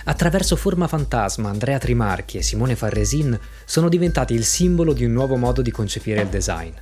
Attraverso 0.03 0.55
Forma 0.55 0.87
Fantasma, 0.87 1.49
Andrea 1.49 1.79
Trimarchi 1.79 2.37
e 2.37 2.43
Simone 2.43 2.75
Farresin 2.75 3.37
sono 3.65 3.89
diventati 3.89 4.35
il 4.35 4.45
simbolo 4.45 4.93
di 4.93 5.03
un 5.03 5.13
nuovo 5.13 5.35
modo 5.35 5.63
di 5.63 5.71
concepire 5.71 6.21
il 6.21 6.27
design, 6.27 6.73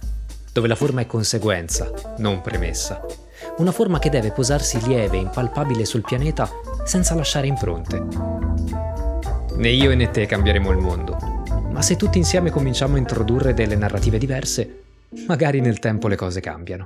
dove 0.51 0.67
la 0.67 0.75
forma 0.75 0.99
è 0.99 1.07
conseguenza, 1.07 1.89
non 2.17 2.41
premessa. 2.41 3.05
Una 3.57 3.71
forma 3.71 3.99
che 3.99 4.09
deve 4.09 4.31
posarsi 4.31 4.85
lieve 4.85 5.15
e 5.15 5.21
impalpabile 5.21 5.85
sul 5.85 6.01
pianeta 6.01 6.49
senza 6.85 7.15
lasciare 7.15 7.47
impronte. 7.47 8.01
Né 9.57 9.69
io 9.69 9.93
né 9.95 10.09
te 10.11 10.25
cambieremo 10.25 10.71
il 10.71 10.77
mondo, 10.77 11.17
ma 11.71 11.81
se 11.81 11.95
tutti 11.95 12.17
insieme 12.17 12.51
cominciamo 12.51 12.95
a 12.95 12.99
introdurre 12.99 13.53
delle 13.53 13.75
narrative 13.75 14.17
diverse, 14.17 14.83
magari 15.27 15.59
nel 15.59 15.79
tempo 15.79 16.07
le 16.07 16.15
cose 16.15 16.39
cambiano. 16.39 16.83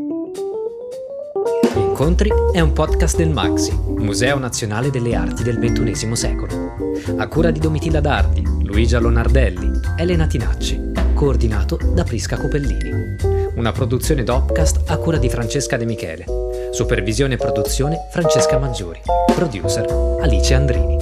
Incontri 1.75 2.31
è 2.53 2.59
un 2.61 2.71
podcast 2.71 3.17
del 3.17 3.29
Maxi, 3.29 3.75
Museo 3.75 4.37
Nazionale 4.37 4.89
delle 4.89 5.15
Arti 5.15 5.43
del 5.43 5.57
XXI 5.57 6.15
secolo. 6.15 6.75
A 7.17 7.27
cura 7.27 7.51
di 7.51 7.59
Domitilla 7.59 7.99
Dardi, 7.99 8.41
Luigia 8.63 8.99
Lonardelli, 8.99 9.69
Elena 9.97 10.25
Tinacci, 10.25 10.91
coordinato 11.13 11.77
da 11.93 12.03
Prisca 12.03 12.37
Copellini. 12.37 13.17
Una 13.55 13.73
produzione 13.73 14.23
Dopcast 14.23 14.89
a 14.89 14.97
cura 14.97 15.17
di 15.17 15.29
Francesca 15.29 15.75
De 15.75 15.85
Michele. 15.85 16.25
Supervisione 16.71 17.33
e 17.33 17.37
produzione 17.37 18.07
Francesca 18.11 18.57
Maggiori. 18.57 19.01
Producer 19.39 19.85
Alice 20.19 20.53
Andrini. 20.53 20.97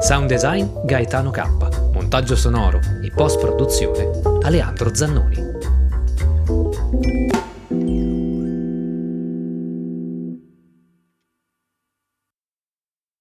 Sound 0.00 0.26
design 0.28 0.66
Gaetano 0.84 1.30
K. 1.30 1.92
Montaggio 1.92 2.34
sonoro 2.34 2.80
e 3.00 3.12
post 3.12 3.38
produzione 3.38 4.10
Aleandro 4.42 4.92
Zannoni. 4.92 5.36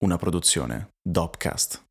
Una 0.04 0.18
produzione 0.18 0.96
Dopcast. 1.00 1.85